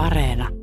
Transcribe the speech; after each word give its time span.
Areena. 0.00 0.59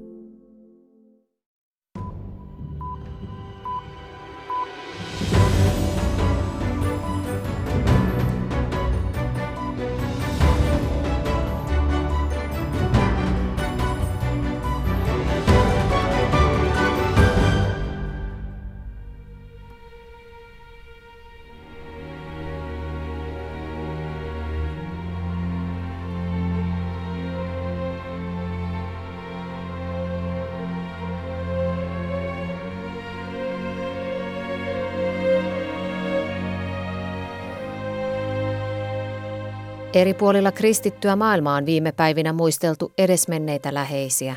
Eri 39.97 40.13
puolilla 40.13 40.51
kristittyä 40.51 41.15
maailmaa 41.15 41.55
on 41.55 41.65
viime 41.65 41.91
päivinä 41.91 42.33
muisteltu 42.33 42.93
edesmenneitä 42.97 43.73
läheisiä. 43.73 44.35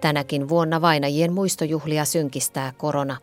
Tänäkin 0.00 0.48
vuonna 0.48 0.80
vainajien 0.80 1.32
muistojuhlia 1.32 2.04
synkistää 2.04 2.72
korona. 2.76 3.16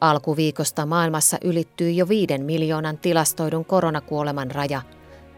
Alkuviikosta 0.00 0.86
maailmassa 0.86 1.38
ylittyy 1.44 1.90
jo 1.90 2.08
viiden 2.08 2.44
miljoonan 2.44 2.98
tilastoidun 2.98 3.64
koronakuoleman 3.64 4.50
raja. 4.50 4.82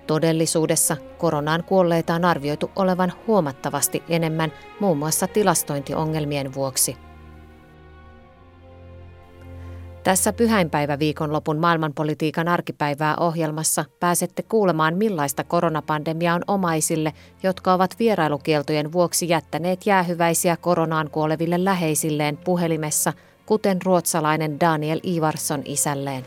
Todellisuudessa 0.06 0.96
koronaan 1.18 1.64
kuolleita 1.64 2.14
on 2.14 2.24
arvioitu 2.24 2.70
olevan 2.76 3.12
huomattavasti 3.26 4.02
enemmän 4.08 4.52
muun 4.80 4.98
muassa 4.98 5.26
tilastointiongelmien 5.26 6.54
vuoksi– 6.54 6.96
tässä 10.04 10.32
pyhäinpäiväviikonlopun 10.32 11.58
maailmanpolitiikan 11.58 12.48
arkipäivää 12.48 13.16
ohjelmassa 13.16 13.84
pääsette 14.00 14.42
kuulemaan 14.42 14.96
millaista 14.96 15.44
koronapandemia 15.44 16.34
on 16.34 16.42
omaisille, 16.46 17.12
jotka 17.42 17.72
ovat 17.72 17.98
vierailukieltojen 17.98 18.92
vuoksi 18.92 19.28
jättäneet 19.28 19.86
jäähyväisiä 19.86 20.56
koronaan 20.56 21.10
kuoleville 21.10 21.64
läheisilleen 21.64 22.36
puhelimessa, 22.36 23.12
kuten 23.46 23.82
ruotsalainen 23.82 24.60
Daniel 24.60 25.00
Ivarsson 25.04 25.62
isälleen. 25.64 26.26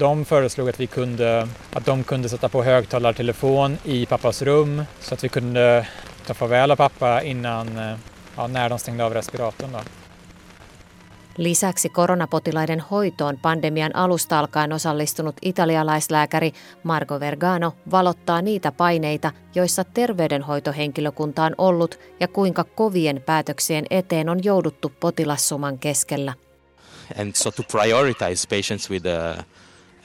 De 0.00 0.24
föreslog 0.24 0.68
att, 0.68 0.78
vi 0.78 0.86
kunde, 0.86 1.48
att 1.74 1.86
de 1.86 2.04
kunde 2.04 2.28
sätta 2.28 2.48
på 2.48 2.62
högtalartelefon 2.62 3.78
i 3.84 4.06
pappas 4.06 4.42
rum 4.42 4.84
så 5.00 5.14
att 5.14 5.24
vi 5.24 5.28
kunde 5.28 5.86
ta 6.26 6.34
farväl 6.34 6.70
av 6.70 6.76
pappa 6.76 7.22
innan, 7.22 7.98
ja, 8.36 8.46
när 8.46 8.68
de 8.68 8.78
stängde 8.78 9.04
av 9.04 9.14
respiratorn. 9.14 9.72
Då. 9.72 10.01
Lisäksi 11.36 11.88
koronapotilaiden 11.88 12.80
hoitoon 12.80 13.38
pandemian 13.42 13.96
alusta 13.96 14.38
alkaen 14.38 14.72
osallistunut 14.72 15.36
italialaislääkäri 15.42 16.52
Marco 16.82 17.20
Vergano 17.20 17.74
valottaa 17.90 18.42
niitä 18.42 18.72
paineita, 18.72 19.32
joissa 19.54 19.84
terveydenhoitohenkilökunta 19.84 21.44
on 21.44 21.54
ollut 21.58 21.98
ja 22.20 22.28
kuinka 22.28 22.64
kovien 22.64 23.22
päätöksien 23.26 23.84
eteen 23.90 24.28
on 24.28 24.44
jouduttu 24.44 24.92
potilassuman 25.00 25.78
keskellä. 25.78 26.34
And 27.20 27.34
so 27.34 27.50
to 27.50 27.62
prioritize 27.62 28.48
patients 28.48 28.90
with 28.90 29.02
the, 29.02 29.44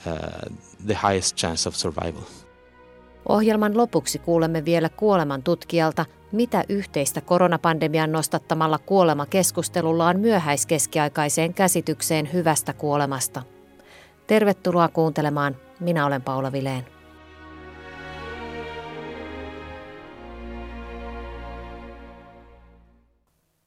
uh, 0.05 0.55
the 0.85 0.97
highest 1.07 1.35
chance 1.35 1.69
of 1.69 1.75
survival. 1.75 2.23
Ohjelman 3.29 3.77
lopuksi 3.77 4.19
kuulemme 4.19 4.65
vielä 4.65 4.89
kuoleman 4.89 5.43
tutkijalta, 5.43 6.05
mitä 6.31 6.63
yhteistä 6.69 7.21
koronapandemian 7.21 8.11
nostattamalla 8.11 8.77
kuolemakeskustelulla 8.77 10.07
on 10.07 10.19
myöhäiskeskiaikaiseen 10.19 11.53
käsitykseen 11.53 12.33
hyvästä 12.33 12.73
kuolemasta. 12.73 13.43
Tervetuloa 14.27 14.87
kuuntelemaan. 14.87 15.55
Minä 15.79 16.05
olen 16.05 16.21
Paula 16.21 16.51
Vileen. 16.51 16.85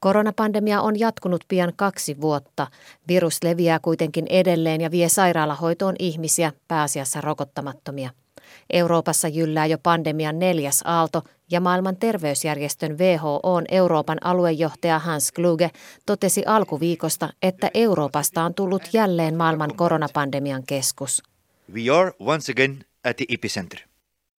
Koronapandemia 0.00 0.80
on 0.80 0.98
jatkunut 0.98 1.44
pian 1.48 1.72
kaksi 1.76 2.20
vuotta. 2.20 2.66
Virus 3.08 3.42
leviää 3.42 3.78
kuitenkin 3.78 4.26
edelleen 4.30 4.80
ja 4.80 4.90
vie 4.90 5.08
sairaalahoitoon 5.08 5.94
ihmisiä, 5.98 6.52
pääasiassa 6.68 7.20
rokottamattomia. 7.20 8.10
Euroopassa 8.70 9.28
jyllää 9.28 9.66
jo 9.66 9.78
pandemian 9.82 10.38
neljäs 10.38 10.82
aalto 10.84 11.22
ja 11.50 11.60
maailman 11.60 11.96
terveysjärjestön 11.96 12.98
WHOn 12.98 13.64
Euroopan 13.70 14.18
aluejohtaja 14.24 14.98
Hans 14.98 15.32
Kluge 15.32 15.70
totesi 16.06 16.42
alkuviikosta, 16.46 17.28
että 17.42 17.70
Euroopasta 17.74 18.42
on 18.42 18.54
tullut 18.54 18.82
jälleen 18.92 19.36
maailman 19.36 19.76
koronapandemian 19.76 20.62
keskus. 20.66 21.22
We 21.74 21.96
are 21.98 22.12
once 22.18 22.52
again 22.52 22.84
at 23.04 23.16
the 23.16 23.24
epicenter. 23.28 23.78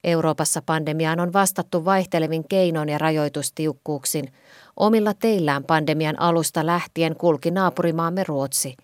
Euroopassa 0.03 0.61
pandemiaan 0.61 1.19
on 1.19 1.33
vastattu 1.33 1.85
vaihtelevin 1.85 2.47
keinoin 2.49 2.89
ja 2.89 2.97
rajoitustiukkuuksin. 2.97 4.33
Omilla 4.77 5.13
teillään 5.13 5.63
pandemian 5.63 6.19
alusta 6.19 6.65
lähtien 6.65 7.15
kulki 7.15 7.51
naapurimaamme 7.51 8.23
Ruotsi. 8.27 8.75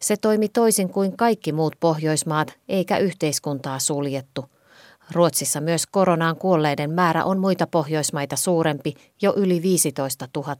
Se 0.00 0.16
toimi 0.16 0.48
toisin 0.48 0.88
kuin 0.88 1.16
kaikki 1.16 1.52
muut 1.52 1.76
Pohjoismaat, 1.80 2.58
eikä 2.68 2.98
yhteiskuntaa 2.98 3.78
suljettu– 3.78 4.44
Ruotsissa 5.12 5.60
myös 5.60 5.86
koronaan 5.86 6.36
kuolleiden 6.36 6.90
määrä 6.90 7.24
on 7.24 7.38
muita 7.38 7.66
Pohjoismaita 7.66 8.36
suurempi, 8.36 8.94
jo 9.22 9.34
yli 9.36 9.62
15 9.62 10.28
000. 10.36 10.56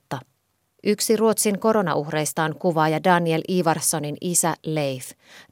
Yksi 0.85 1.17
Ruotsin 1.17 1.59
koronauhreista 1.59 2.45
on 2.45 2.59
kuvaaja 2.59 3.05
Daniel 3.05 3.43
Ivarssonin 3.49 4.17
isä 4.21 4.55
Leif. 4.67 5.11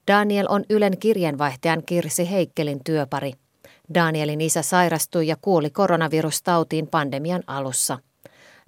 Daniel 0.08 0.46
on 0.48 0.64
Ylen 0.70 0.98
kirjanvaihtajan 0.98 1.82
Kirsi 1.86 2.30
Heikkelin 2.30 2.80
työpari. 2.84 3.32
Danielin 3.94 4.40
isä 4.40 4.62
sairastui 4.62 5.26
ja 5.26 5.36
kuoli 5.40 5.70
koronavirustautiin 5.70 6.86
pandemian 6.86 7.42
alussa. 7.46 7.98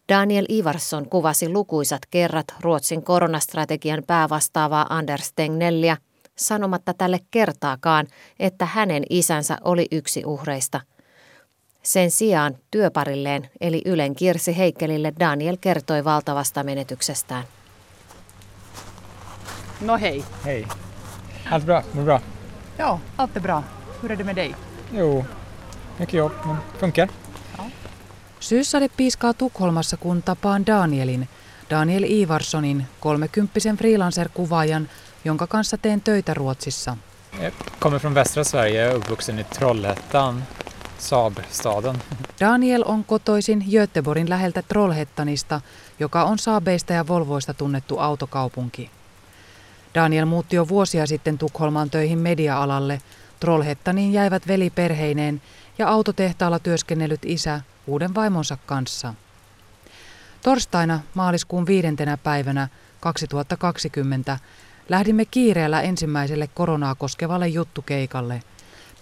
Daniel 0.09 0.47
Ivarsson 0.49 1.09
kuvasi 1.09 1.49
lukuisat 1.49 2.03
kerrat 2.11 2.47
Ruotsin 2.61 3.03
koronastrategian 3.03 4.03
päävastaavaa 4.07 4.87
Anders 4.91 5.33
Tegnellia 5.37 5.97
sanomatta 6.37 6.95
tälle 6.95 7.21
kertaakaan, 7.31 8.07
että 8.39 8.67
hänen 8.67 9.03
isänsä 9.11 9.59
oli 9.65 9.87
yksi 9.91 10.25
uhreista. 10.25 10.81
Sen 11.83 12.11
sijaan 12.11 12.57
työparilleen 12.71 13.51
eli 13.61 13.83
Ylen 13.85 14.15
Kirsi 14.15 14.57
Heikkelille 14.57 15.13
Daniel 15.21 15.57
kertoi 15.61 16.05
valtavasta 16.05 16.65
menetyksestään. 16.65 17.45
No 19.81 19.99
hej. 19.99 20.23
Hej. 20.45 20.65
Allt 21.51 21.65
bra? 21.65 21.83
Mår 21.95 22.05
bra? 22.05 22.21
Ja, 22.79 22.99
allt 23.19 23.37
är 23.37 23.41
bra. 23.41 23.63
Hur 24.03 24.13
är 24.13 24.19
det 24.19 24.25
med 24.25 24.37
dig? 24.37 24.55
Jo, 24.93 25.25
mycket 25.99 26.15
jobb, 26.15 26.33
men 26.47 26.57
funkar. 26.81 27.09
Ja. 27.59 27.65
Syyssade 28.41 28.89
piiskaa 28.97 29.35
Tukholmassa, 29.35 29.97
kun 29.97 30.23
tapaan 30.23 30.67
Danielin, 30.67 31.29
Daniel 31.71 32.05
Ivarssonin, 32.05 32.87
kolmekymppisen 33.01 33.77
freelancer-kuvaajan, 33.77 34.89
jonka 35.25 35.47
kanssa 35.47 35.79
teen 35.79 36.01
töitä 36.01 36.35
Ruotsissa. 36.35 36.97
Jag 37.43 37.53
kommer 37.81 37.99
från 37.99 38.15
västra 38.15 38.45
Sverige, 38.45 38.95
uppvuxen 38.95 39.39
i 39.39 39.45
Trollhättan, 39.45 40.43
Saabstaden. 40.99 42.03
Daniel 42.41 42.83
on 42.87 43.05
kotoisin 43.05 43.65
Göteborgin 43.71 44.29
läheltä 44.29 44.63
Trollhättanista, 44.63 45.61
joka 46.01 46.25
on 46.25 46.39
Saabeista 46.39 46.93
ja 46.93 47.07
Volvoista 47.09 47.55
tunnettu 47.55 47.99
autokaupunki. 47.99 48.91
Daniel 49.95 50.25
muutti 50.25 50.57
jo 50.57 50.69
vuosia 50.69 51.07
sitten 51.07 51.39
Tukholmaan 51.39 51.91
töihin 51.91 52.19
media-alalle. 52.19 53.01
Trollhättaniin 53.41 54.13
jäivät 54.13 54.49
veliperheineen 54.49 55.43
ja 55.79 55.89
autotehtaalla 55.89 56.59
työskennellyt 56.59 57.25
isä 57.25 57.61
uuden 57.87 58.15
vaimonsa 58.15 58.59
kanssa. 58.67 59.15
Torstaina 60.43 61.01
maaliskuun 61.15 61.67
viidentenä 61.67 62.17
päivänä 62.17 62.69
2020 63.01 64.39
Lähdimme 64.89 65.25
kiireellä 65.25 65.81
ensimmäiselle 65.81 66.49
koronaa 66.55 66.95
koskevalle 66.95 67.49
juttukeikalle. 67.49 68.43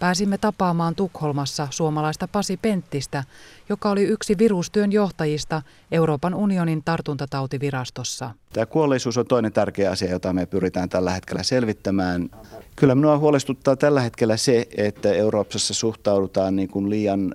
Pääsimme 0.00 0.38
tapaamaan 0.38 0.94
Tukholmassa 0.94 1.68
suomalaista 1.70 2.28
Pasi 2.28 2.56
Penttistä, 2.56 3.24
joka 3.68 3.90
oli 3.90 4.02
yksi 4.02 4.38
virustyön 4.38 4.92
johtajista 4.92 5.62
Euroopan 5.92 6.34
unionin 6.34 6.82
tartuntatautivirastossa. 6.84 8.30
Tämä 8.52 8.66
kuolleisuus 8.66 9.18
on 9.18 9.26
toinen 9.26 9.52
tärkeä 9.52 9.90
asia, 9.90 10.10
jota 10.10 10.32
me 10.32 10.46
pyritään 10.46 10.88
tällä 10.88 11.10
hetkellä 11.10 11.42
selvittämään. 11.42 12.30
Kyllä 12.76 12.94
minua 12.94 13.18
huolestuttaa 13.18 13.76
tällä 13.76 14.00
hetkellä 14.00 14.36
se, 14.36 14.66
että 14.76 15.12
Euroopassa 15.12 15.74
suhtaudutaan 15.74 16.56
niin 16.56 16.68
kuin 16.68 16.90
liian 16.90 17.34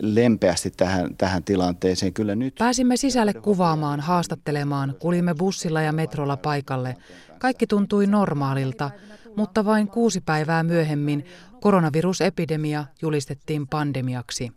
lempeästi 0.00 0.70
tähän, 0.70 1.16
tähän 1.18 1.44
tilanteeseen. 1.44 2.12
Kyllä 2.12 2.34
nyt... 2.34 2.54
Pääsimme 2.58 2.96
sisälle 2.96 3.34
kuvaamaan, 3.34 4.00
haastattelemaan, 4.00 4.94
kulimme 4.98 5.34
bussilla 5.34 5.82
ja 5.82 5.92
metrolla 5.92 6.36
paikalle. 6.36 6.96
Kaikki 7.40 7.66
tuntui 7.66 8.06
normaalilta, 8.06 8.90
mutta 9.36 9.64
vain 9.64 9.88
kuusi 9.88 10.20
päivää 10.20 10.62
myöhemmin 10.62 11.24
koronavirusepidemia 11.60 12.84
julistettiin 13.02 13.68
pandemiaksi. 13.68 14.52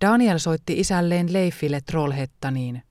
Daniel 0.00 0.38
soitti 0.38 0.80
isälleen 0.80 1.32
Leifille 1.32 1.80
Trollhettaniin. 1.80 2.82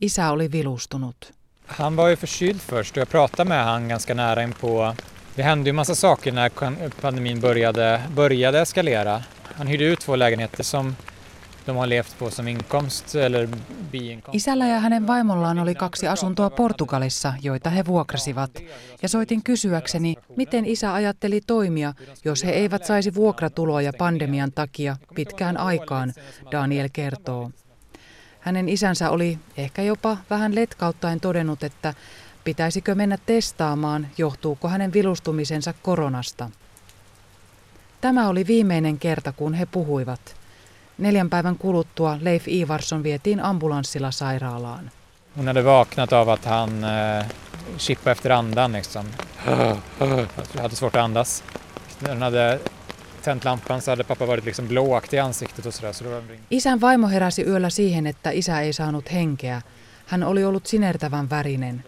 Isä 0.00 0.30
oli 0.30 0.52
vilustunut. 0.52 1.34
Han 1.66 1.96
var 1.96 2.08
ju 2.08 2.16
förkyld 2.16 2.58
först 2.58 2.96
och 2.96 3.00
jag 3.00 3.08
pratade 3.08 3.48
med 3.48 3.64
han 3.64 3.88
ganska 3.88 4.14
nära 4.14 4.42
inpå. 4.42 4.94
Det 5.36 5.42
hände 5.42 5.68
ju 5.68 5.72
massa 5.72 5.94
saker 5.94 6.32
när 6.32 6.50
pandemin 7.00 7.40
började, 7.40 8.00
började 8.14 8.60
eskalera. 8.60 9.22
Han 9.56 9.66
hyrde 9.66 9.84
ut 9.84 10.00
två 10.00 10.16
lägenheter 10.16 10.62
som 10.62 10.96
de 11.66 11.76
har 11.76 11.86
levt 11.86 12.18
på 12.18 12.30
som 12.30 12.48
inkomst 12.48 13.14
eller 13.14 13.48
biinkomst. 13.90 14.34
Isällä 14.34 14.66
ja 14.66 14.80
hänen 14.80 15.06
vaimollaan 15.06 15.58
oli 15.58 15.74
kaksi 15.74 16.08
asuntoa 16.08 16.50
Portugalissa, 16.50 17.32
joita 17.42 17.70
he 17.70 17.86
vuokrasivat. 17.86 18.50
Ja 19.02 19.08
soitin 19.08 19.42
kysyäkseni, 19.42 20.16
miten 20.36 20.66
isä 20.66 20.94
ajatteli 20.94 21.40
toimia, 21.40 21.94
jos 22.24 22.44
he 22.44 22.50
eivät 22.50 22.84
saisi 22.84 23.14
vuokratuloja 23.14 23.92
pandemian 23.98 24.52
takia 24.52 24.96
pitkään 25.14 25.56
aikaan, 25.56 26.12
Daniel 26.52 26.88
kertoo. 26.92 27.50
Hänen 28.40 28.68
isänsä 28.68 29.10
oli 29.10 29.38
ehkä 29.56 29.82
jopa 29.82 30.16
vähän 30.30 30.54
letkauttaen 30.54 31.20
todennut, 31.20 31.64
että 31.64 31.94
pitäisikö 32.44 32.94
mennä 32.94 33.18
testaamaan, 33.26 34.06
johtuuko 34.18 34.68
hänen 34.68 34.92
vilustumisensa 34.92 35.74
koronasta. 35.82 36.50
Tämä 38.00 38.28
oli 38.28 38.46
viimeinen 38.46 38.98
kerta, 38.98 39.32
kun 39.32 39.54
he 39.54 39.66
puhuivat. 39.66 40.43
Neljän 40.98 41.30
päivän 41.30 41.58
kuluttua 41.58 42.18
Leif 42.20 42.48
Ivarsson 42.48 43.02
vietiin 43.02 43.40
ambulanssilla 43.40 44.10
sairaalaan. 44.10 44.90
Hon 45.36 45.46
hade 45.46 45.64
vaknat 45.64 46.12
av 46.12 46.28
att 46.28 46.44
han 46.44 46.84
eh, 46.84 47.26
chippade 47.78 48.12
efter 48.12 48.30
andan 48.30 48.72
liksom. 48.72 49.04
Jag 50.54 50.62
hade 50.62 50.76
svårt 50.76 50.96
att 50.96 51.02
andas. 51.02 51.42
När 52.00 52.08
hon 52.08 52.22
hade 52.22 52.60
tänt 53.22 53.44
lampan 53.44 53.80
så 53.80 53.90
hade 53.90 54.04
pappa 54.04 54.26
varit 54.26 54.44
liksom 54.44 54.68
blåaktig 54.68 55.16
i 55.16 55.20
ansiktet 55.20 55.66
och 55.66 55.74
sådär. 55.74 55.92
Så 55.92 56.04
då 56.04 56.22
Isän 56.50 56.80
vaimo 56.80 57.06
heräsi 57.06 57.42
yöllä 57.42 57.70
siihen, 57.70 58.06
että 58.06 58.30
isä 58.30 58.60
ei 58.60 58.72
saanut 58.72 59.12
henkeä. 59.12 59.62
Hän 60.06 60.22
oli 60.22 60.44
ollut 60.44 60.66
sinertävän 60.66 61.30
värinen. 61.30 61.84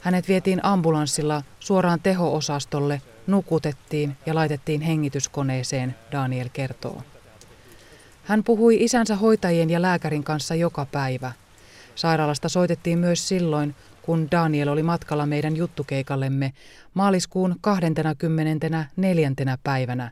Hänet 0.00 0.28
vietiin 0.28 0.64
ambulanssilla 0.64 1.42
suoraan 1.60 2.00
teho-osastolle, 2.00 3.02
nukutettiin 3.26 4.16
ja 4.26 4.34
laitettiin 4.34 4.80
hengityskoneeseen, 4.80 5.96
Daniel 6.12 6.48
kertoo. 6.52 7.02
Hän 8.30 8.44
puhui 8.44 8.84
isänsä 8.84 9.16
hoitajien 9.16 9.70
ja 9.70 9.82
lääkärin 9.82 10.24
kanssa 10.24 10.54
joka 10.54 10.86
päivä. 10.92 11.32
Sairaalasta 11.94 12.48
soitettiin 12.48 12.98
myös 12.98 13.28
silloin, 13.28 13.74
kun 14.02 14.28
Daniel 14.30 14.68
oli 14.68 14.82
matkalla 14.82 15.26
meidän 15.26 15.56
juttukeikallemme 15.56 16.52
maaliskuun 16.94 17.56
24. 17.60 19.30
päivänä. 19.62 20.10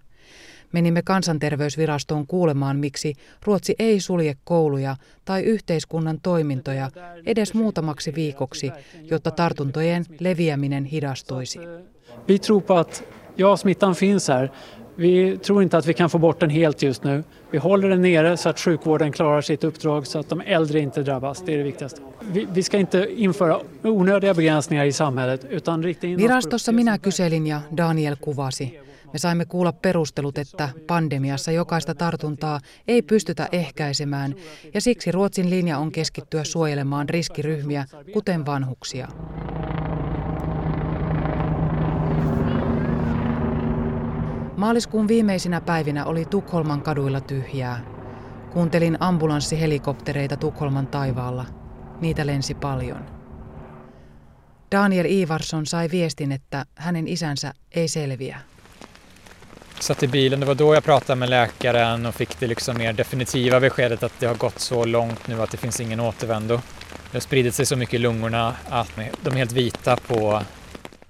Menimme 0.73 1.03
kansanterveysvirastoon 1.03 2.27
kuulemaan, 2.27 2.77
miksi 2.77 3.15
Ruotsi 3.45 3.75
ei 3.79 4.01
sulje 4.01 4.35
kouluja 4.45 4.97
tai 5.25 5.43
yhteiskunnan 5.43 6.21
toimintoja 6.21 6.91
edes 7.27 7.55
muutamaksi 7.55 8.15
viikoksi, 8.15 8.73
jotta 9.11 9.31
tartuntojen 9.31 10.05
leviäminen 10.21 10.85
hidastuisi. 10.85 11.59
Vi 12.29 12.39
tror 12.39 12.63
på 12.63 12.75
att 12.75 13.05
ja, 13.39 13.57
smittan 13.57 13.95
finns 13.95 14.29
här. 14.29 14.51
Vi 14.99 15.39
tror 15.39 15.63
inte 15.63 15.79
att 15.79 15.87
vi 15.87 15.95
kan 15.95 16.11
få 16.11 16.19
bort 16.19 16.41
den 16.41 16.51
helt 16.51 16.83
just 16.83 17.05
nu. 17.05 17.25
Vi 17.51 17.59
håller 17.59 17.89
den 17.89 18.03
nere 18.03 18.37
så 18.37 18.49
att 18.49 18.61
sjukvården 18.61 19.13
klarar 19.13 19.41
sitt 19.41 19.65
uppdrag 19.65 20.07
så 20.07 20.19
att 20.19 20.29
de 20.29 20.41
äldre 20.41 20.81
inte 20.81 21.03
drabbas. 21.03 21.43
Det 21.47 21.55
är 21.55 21.59
det 21.59 21.65
viktigaste. 21.65 22.01
Vi, 22.33 22.49
vi 22.53 22.63
ska 22.63 22.79
inte 22.79 23.09
införa 23.17 23.61
onödiga 23.83 24.35
begränsningar 24.35 24.85
i 24.85 24.93
samhället 24.93 25.45
utan 25.51 25.85
in 26.03 26.17
Virastossa 26.17 26.73
minä 26.73 26.99
kyselin 26.99 27.47
ja 27.47 27.61
Daniel 27.77 28.17
kuvasi. 28.17 28.81
Me 29.13 29.19
saimme 29.19 29.45
kuulla 29.45 29.73
perustelut, 29.73 30.39
että 30.39 30.69
pandemiassa 30.87 31.53
jokaista 31.53 31.95
tartuntaa 31.95 32.61
ei 32.89 33.03
pystytä 33.03 33.49
ehkäisemään 33.53 34.35
ja 34.75 34.81
siksi 34.81 35.13
Ruotsin 35.13 35.51
linja 35.51 35.79
on 35.79 35.93
keskittyä 35.93 36.45
suojelemaan 36.45 37.09
riskiryhmiä, 37.09 37.85
kuten 38.13 38.47
vanhuksia. 38.47 39.09
Maaliskuun 44.59 45.09
viimeisinä 45.09 45.61
päivinä 45.61 46.05
oli 46.05 46.25
Tukholman 46.25 46.83
kaduilla 46.83 47.21
tyhjää. 47.21 47.85
Kuuntelin 48.53 48.97
ambulanssihelikoptereita 49.01 50.37
Tukholman 50.37 50.87
taivaalla. 50.87 51.47
Niitä 52.01 52.27
lensi 52.27 52.55
paljon. 52.55 53.07
Daniel 54.73 55.07
Ivarsson 55.09 55.67
sai 55.67 55.89
viestin, 55.91 56.33
että 56.33 56.67
hänen 56.75 57.09
isänsä 57.09 57.55
ei 57.71 57.89
selviä. 57.89 58.41
Satt 59.81 60.03
i 60.03 60.09
bilen, 60.09 60.41
det 60.41 60.47
var 60.47 60.59
då 60.59 60.75
jag 60.75 60.85
pratade 60.85 61.17
med 61.17 61.31
läkaren 61.31 62.07
och 62.07 62.15
fick 62.15 62.41
det 62.41 62.49
liksom 62.49 62.79
mer 62.79 62.97
definitiva 62.97 63.61
beskedet 63.61 64.03
att 64.03 64.13
det 64.21 64.27
har 64.27 64.37
gått 64.37 64.59
så 64.59 64.85
långt 64.85 65.29
nu 65.29 65.43
att 65.43 65.51
det 65.51 65.57
finns 65.57 65.81
ingen 65.81 66.01
återvändo. 66.01 66.61
Det 67.11 67.17
har 67.17 67.21
spridit 67.21 67.55
sig 67.55 67.67
så 67.67 67.77
mycket 67.77 67.95
i 67.95 67.99
lungorna 67.99 68.55
att 68.69 68.97
de 69.23 69.31
är 69.33 69.37
helt 69.37 69.53
vita 69.53 69.97
på 69.97 70.43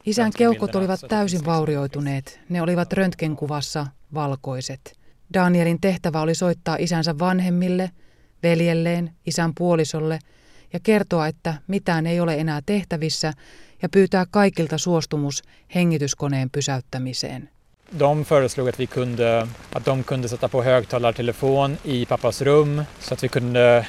Isän 0.09 0.33
keuhkot 0.37 0.75
olivat 0.75 1.01
täysin 1.09 1.45
vaurioituneet. 1.45 2.41
Ne 2.49 2.63
olivat 2.63 2.93
röntgenkuvassa 2.93 3.87
valkoiset. 4.15 4.99
Danielin 5.35 5.81
tehtävä 5.81 6.21
oli 6.21 6.35
soittaa 6.35 6.77
isänsä 6.79 7.19
vanhemmille, 7.19 7.91
veljelleen, 8.43 9.11
isän 9.27 9.53
puolisolle 9.59 10.19
ja 10.73 10.81
kertoa, 10.83 11.27
että 11.27 11.55
mitään 11.67 12.07
ei 12.07 12.21
ole 12.21 12.35
enää 12.35 12.61
tehtävissä 12.67 13.33
ja 13.83 13.89
pyytää 13.89 14.27
kaikilta 14.31 14.79
suostumus 14.79 15.43
hengityskoneen 15.75 16.51
pysäyttämiseen. 16.51 17.51
De 17.99 18.25
föreslog 18.25 18.69
att 18.69 18.79
vi 18.79 18.87
kunde, 18.87 19.47
att 19.75 19.87
de 19.87 20.05
kunde 20.05 20.29
sätta 20.29 20.49
på 20.49 20.63
högtalartelefon 20.63 21.79
i 21.85 22.07
pappas 22.07 22.43
rum 22.43 22.85
så 23.01 23.15
att 23.15 23.23
vi 23.23 23.29
kunde 23.29 23.87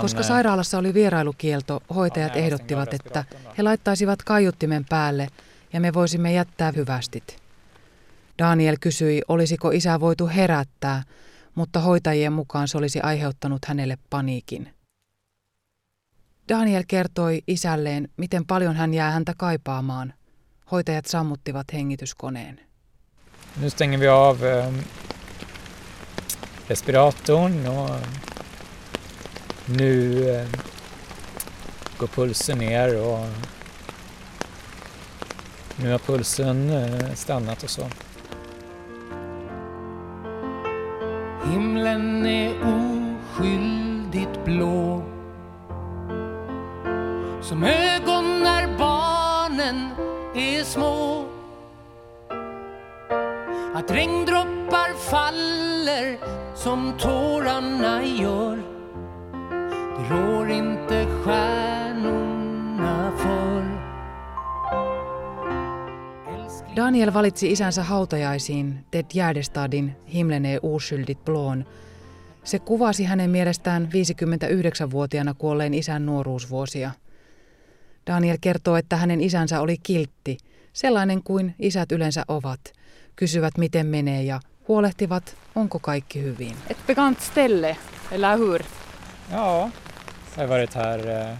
Koska 0.00 0.22
sairaalassa 0.22 0.78
oli 0.78 0.94
vierailukielto, 0.94 1.82
hoitajat 1.94 2.36
ehdottivat, 2.36 2.94
että 2.94 3.24
he 3.58 3.62
laittaisivat 3.62 4.22
kaiuttimen 4.22 4.84
päälle 4.84 5.28
ja 5.72 5.80
me 5.80 5.94
voisimme 5.94 6.32
jättää 6.32 6.72
hyvästit. 6.76 7.36
Daniel 8.38 8.76
kysyi, 8.80 9.22
olisiko 9.28 9.70
isä 9.70 10.00
voitu 10.00 10.26
herättää, 10.28 11.02
mutta 11.54 11.80
hoitajien 11.80 12.32
mukaan 12.32 12.68
se 12.68 12.78
olisi 12.78 13.00
aiheuttanut 13.00 13.64
hänelle 13.64 13.98
paniikin. 14.10 14.74
Daniel 16.48 16.84
kertoi 16.88 17.42
isälleen, 17.46 18.08
miten 18.16 18.46
paljon 18.46 18.76
hän 18.76 18.94
jää 18.94 19.10
häntä 19.10 19.32
kaipaamaan. 19.36 20.14
Hoitajat 20.70 21.06
sammuttivat 21.06 21.66
hengityskoneen. 21.72 22.68
Nu 23.60 23.70
stänger 23.70 23.98
vi 23.98 24.08
av 24.08 24.44
eh, 24.44 24.66
respiratorn 26.68 27.66
och 27.66 27.90
nu 29.68 30.28
eh, 30.30 30.46
går 31.98 32.06
pulsen 32.06 32.58
ner 32.58 33.02
och 33.02 33.26
nu 35.76 35.90
har 35.90 35.98
pulsen 35.98 36.70
eh, 36.70 37.14
stannat 37.14 37.62
och 37.62 37.70
så. 37.70 37.82
Himlen 41.52 42.26
är 42.26 42.52
oskyldigt 42.62 44.44
blå. 44.44 45.02
Som 47.42 47.64
ögon 47.64 48.40
när 48.40 48.78
barnen 48.78 49.90
är 50.34 50.64
små. 50.64 51.24
Att 53.74 53.90
regndroppar 53.90 54.94
faller 55.10 56.18
som 56.54 56.92
tårarna 56.98 58.04
gör. 58.04 58.77
Rår 60.10 60.50
inte 60.50 61.06
stjärnorna 61.22 63.12
för 63.16 63.62
Daniel 66.76 67.14
valitsi 67.14 67.52
isänsä 67.52 67.82
hautajaisiin 67.82 68.84
Ted 68.90 69.04
Gärdestadin 69.14 69.96
Himlen 70.14 70.46
är 70.46 70.60
oskyldigt 70.62 71.24
blån. 71.24 71.64
Se 72.44 72.58
kuvasi 72.58 73.04
hänen 73.04 73.30
mielestään 73.30 73.88
59-vuotiaana 73.92 75.34
kuolleen 75.34 75.74
isän 75.74 76.06
nuoruusvuosia. 76.06 76.90
Daniel 78.06 78.38
kertoo, 78.40 78.76
että 78.76 78.96
hänen 78.96 79.20
isänsä 79.20 79.60
oli 79.60 79.76
kiltti, 79.82 80.38
sellainen 80.72 81.22
kuin 81.22 81.54
isät 81.58 81.92
yleensä 81.92 82.24
ovat. 82.28 82.60
Kysyvät, 83.16 83.58
miten 83.58 83.86
menee 83.86 84.22
ja 84.22 84.40
huolehtivat, 84.68 85.36
onko 85.54 85.78
kaikki 85.78 86.22
hyvin. 86.22 86.56
Ett 86.70 86.86
bekant 86.86 87.20
ställe, 87.20 87.76
eller 88.10 88.38
hur? 88.38 88.62
Ja, 89.32 89.70
jag 90.38 90.42
har 90.42 90.48
varit 90.48 90.74
här 90.74 91.20
eh, 91.20 91.36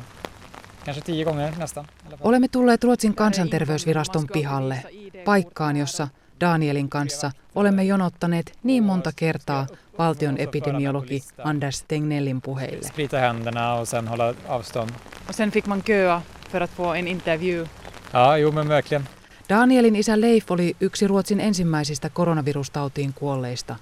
kanske 0.84 1.02
tio 1.02 1.24
gånger 1.24 1.52
nästan. 1.58 1.86
Olemme 2.20 2.48
tulleet 2.48 2.84
Ruotsin 2.84 3.14
kansanterveysviraston 3.14 4.26
pihalle, 4.26 4.82
paikkaan, 5.24 5.76
jossa 5.76 6.08
Danielin 6.40 6.88
kanssa 6.88 7.30
olemme 7.54 7.84
jonottaneet 7.84 8.52
niin 8.62 8.84
monta 8.84 9.12
kertaa 9.16 9.66
valtion 9.98 10.38
epidemiologi 10.38 11.22
Anders 11.44 11.84
Tegnellin 11.88 12.40
puheille. 12.40 12.88
Sprita 12.88 13.18
händerna 13.18 13.74
och 13.74 13.88
sen 13.88 14.08
hålla 14.08 14.34
avstånd. 14.48 14.90
Och 15.28 15.34
sen 15.34 15.50
fick 15.50 15.66
man 15.66 15.82
köa 15.82 16.22
för 16.52 16.62
att 16.62 16.70
få 16.70 16.94
en 16.94 17.08
intervju. 17.08 17.66
Ja, 18.12 18.36
jo 18.36 18.52
men 18.52 18.68
verkligen. 18.68 19.08
Danielin 19.48 19.96
isä 19.96 20.20
Leif 20.20 20.50
oli 20.50 20.76
yksi 20.80 21.06
Ruotsin 21.06 21.40
ensimmäisistä 21.40 22.08
koronavirustautiin 22.10 23.12
kuolleista. 23.14 23.76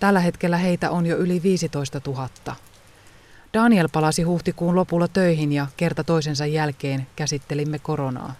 Tällä 0.00 0.20
hetkellä 0.20 0.56
heitä 0.56 0.90
on 0.90 1.06
jo 1.06 1.16
yli 1.16 1.42
15 1.42 2.00
000. 2.06 2.28
Daniel 3.56 3.88
palasi 3.92 4.22
huhtikuun 4.22 4.76
lopulla 4.76 5.08
töihin 5.08 5.52
ja 5.52 5.66
kerta 5.76 6.04
toisensa 6.04 6.46
jälkeen 6.46 7.06
käsittelimme 7.16 7.78
koronaa. 7.78 8.34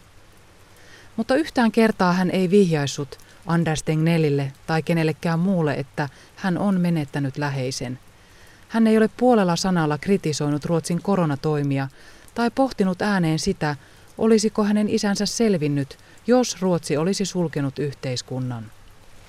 Mutta 1.16 1.34
yhtään 1.34 1.72
kertaa 1.72 2.12
hän 2.12 2.30
ei 2.30 2.50
vihjaissut 2.50 3.18
Anders 3.46 3.82
Tegnellille 3.82 4.52
tai 4.66 4.82
kenellekään 4.82 5.38
muulle, 5.38 5.74
että 5.74 6.08
hän 6.36 6.58
on 6.58 6.80
menettänyt 6.80 7.36
läheisen. 7.36 7.98
Hän 8.68 8.86
ei 8.86 8.96
ole 8.96 9.10
puolella 9.16 9.56
sanalla 9.56 9.98
kritisoinut 9.98 10.64
Ruotsin 10.64 11.02
koronatoimia 11.02 11.88
tai 12.34 12.50
pohtinut 12.50 13.02
ääneen 13.02 13.38
sitä, 13.38 13.76
olisiko 14.18 14.64
hänen 14.64 14.88
isänsä 14.88 15.26
selvinnyt, 15.26 15.98
jos 16.26 16.62
Ruotsi 16.62 16.96
olisi 16.96 17.24
sulkenut 17.24 17.78
yhteiskunnan. 17.78 18.75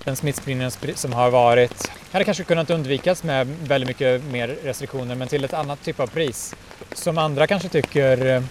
Den 0.07 0.15
smittspridningen 0.15 0.71
som 0.95 1.13
har 1.13 1.31
varit 1.31 1.91
hade 2.11 2.25
kanske 2.25 2.43
kunnat 2.43 2.69
undvikas 2.69 3.23
med 3.23 3.47
väldigt 3.47 3.87
mycket 3.87 4.23
mer 4.23 4.47
restriktioner 4.47 5.15
men 5.15 5.27
till 5.27 5.43
ett 5.43 5.53
annat 5.53 5.83
typ 5.83 5.99
av 5.99 6.07
pris. 6.07 6.55
Som 6.95 7.17
andra 7.17 7.47
kanske 7.47 7.69
tycker 7.69 8.25
eh, 8.25 8.43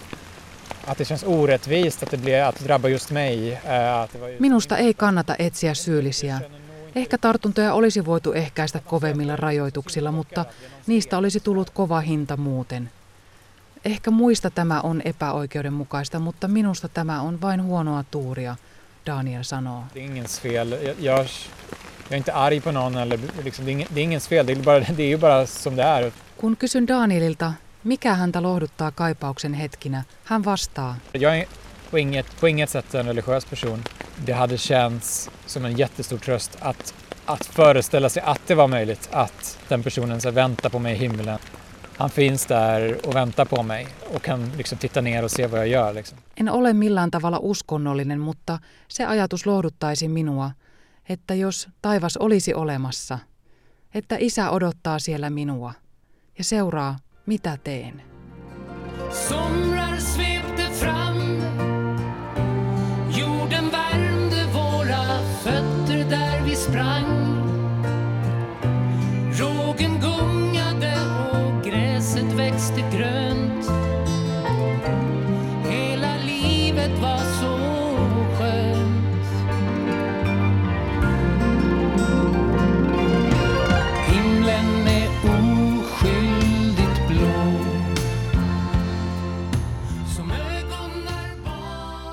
att 0.85 0.97
det 0.97 1.05
känns 1.05 1.23
orättvist 1.23 2.03
att 2.03 2.11
det, 2.11 2.17
blir, 2.17 2.41
att 2.41 2.55
det 2.59 2.65
drabbar 2.65 2.89
just 2.89 3.11
mig. 3.11 3.51
eh, 3.51 3.95
Att 3.99 4.13
det 4.13 4.19
var 4.19 4.27
just 4.27 4.39
Minusta 4.39 4.77
ei 4.77 4.93
kannata 4.93 5.35
etsiä 5.39 5.73
syyllisiä. 5.73 6.41
Ehkä 6.95 7.17
tartuntoja 7.17 7.73
olisi 7.73 8.05
voitu 8.05 8.33
ehkäistä 8.33 8.79
kovemmilla 8.79 9.35
rajoituksilla, 9.35 10.11
mutta 10.11 10.45
niistä 10.87 11.17
olisi 11.17 11.39
tullut 11.39 11.69
kova 11.69 11.99
hinta 11.99 12.37
muuten. 12.37 12.89
Ehkä 13.85 14.11
muista 14.11 14.49
tämä 14.49 14.81
on 14.81 15.01
epäoikeudenmukaista, 15.05 16.19
mutta 16.19 16.47
minusta 16.47 16.89
tämä 16.89 17.21
on 17.21 17.41
vain 17.41 17.63
huonoa 17.63 18.03
tuuria, 18.11 18.55
Daniel 19.07 19.43
sanoo. 19.43 19.83
Det 19.93 19.99
är 19.99 20.03
ingens 20.03 20.39
fel. 20.39 20.71
Jag, 20.71 20.95
jag, 20.99 21.27
jag 22.07 22.13
är 22.13 22.17
inte 22.17 22.33
arg 22.33 22.61
på 22.61 22.71
någon 22.71 22.95
eller 22.95 23.19
liksom, 23.43 23.65
det, 23.65 23.71
är 23.71 23.73
ingen, 23.73 23.87
det 23.93 23.99
är 23.99 24.03
ingens 24.03 24.27
fel. 24.27 24.45
Det 24.45 24.53
är, 24.53 24.55
bara, 24.55 24.79
det 24.97 25.03
är 25.03 25.07
ju 25.07 25.17
bara 25.17 25.47
som 25.47 25.75
det 25.75 25.83
är. 25.83 26.11
Kun 26.39 26.55
kysyn 26.61 26.85
Danielilta, 26.85 27.53
mikä 27.81 28.13
häntä 28.13 28.41
lohduttaa 28.41 28.91
kaipauksen 28.91 29.53
hetkinä, 29.53 30.03
hän 30.23 30.43
vastaa. 30.43 30.95
Jag 31.11 31.37
är 31.37 31.45
på 31.89 31.99
inget, 31.99 32.39
på 32.39 32.47
inget 32.47 32.69
sätt 32.69 32.93
en 32.93 33.05
religiös 33.05 33.45
person. 33.45 33.83
Det 34.25 34.33
hade 34.33 34.57
känts 34.57 35.29
som 35.45 35.65
en 35.65 35.77
jättestor 35.77 36.17
tröst 36.17 36.57
att, 36.59 36.93
att 37.25 37.45
föreställa 37.45 38.09
sig 38.09 38.23
att 38.23 38.41
det 38.47 38.55
var 38.55 38.67
möjligt 38.67 39.09
att 39.11 39.59
den 39.67 39.83
personen 39.83 40.21
så 40.21 40.31
väntar 40.31 40.69
på 40.69 40.79
mig 40.79 40.93
i 40.93 40.97
himlen. 40.97 41.39
Han 41.97 42.09
finns 42.09 42.45
där 42.45 43.07
och 43.07 43.15
väntar 43.15 43.45
på 43.45 43.63
mig 43.63 43.87
och 44.13 44.21
kan 44.21 44.51
liksom 44.57 44.77
titta 44.77 45.01
ner 45.01 45.23
och 45.23 45.31
se 45.31 45.47
vad 45.47 45.59
jag 45.59 45.67
gör. 45.67 45.93
Liksom. 45.93 46.17
En 46.35 46.49
ole 46.49 46.73
millään 46.73 47.11
tavalla 47.11 47.39
uskonnollinen, 47.39 48.19
mutta 48.19 48.59
se 48.87 49.05
ajatus 49.05 49.45
lohduttaisi 49.45 50.07
minua, 50.07 50.51
että 51.09 51.33
jos 51.33 51.69
taivas 51.81 52.17
olisi 52.17 52.53
olemassa, 52.53 53.19
että 53.93 54.15
isä 54.19 54.49
odottaa 54.49 54.99
siellä 54.99 55.29
minua 55.29 55.73
ja 56.37 56.43
seuraa, 56.43 56.99
mitä 57.25 57.57
teen. 57.63 58.01
Somrar 59.29 59.96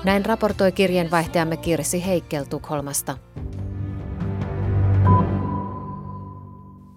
Näin 0.05 0.25
raportoi 0.25 0.71
kirjeenvaihtajamme 0.71 1.57
Kirsi 1.57 2.05
Heikkel 2.05 2.43
Tukholmasta. 2.43 3.17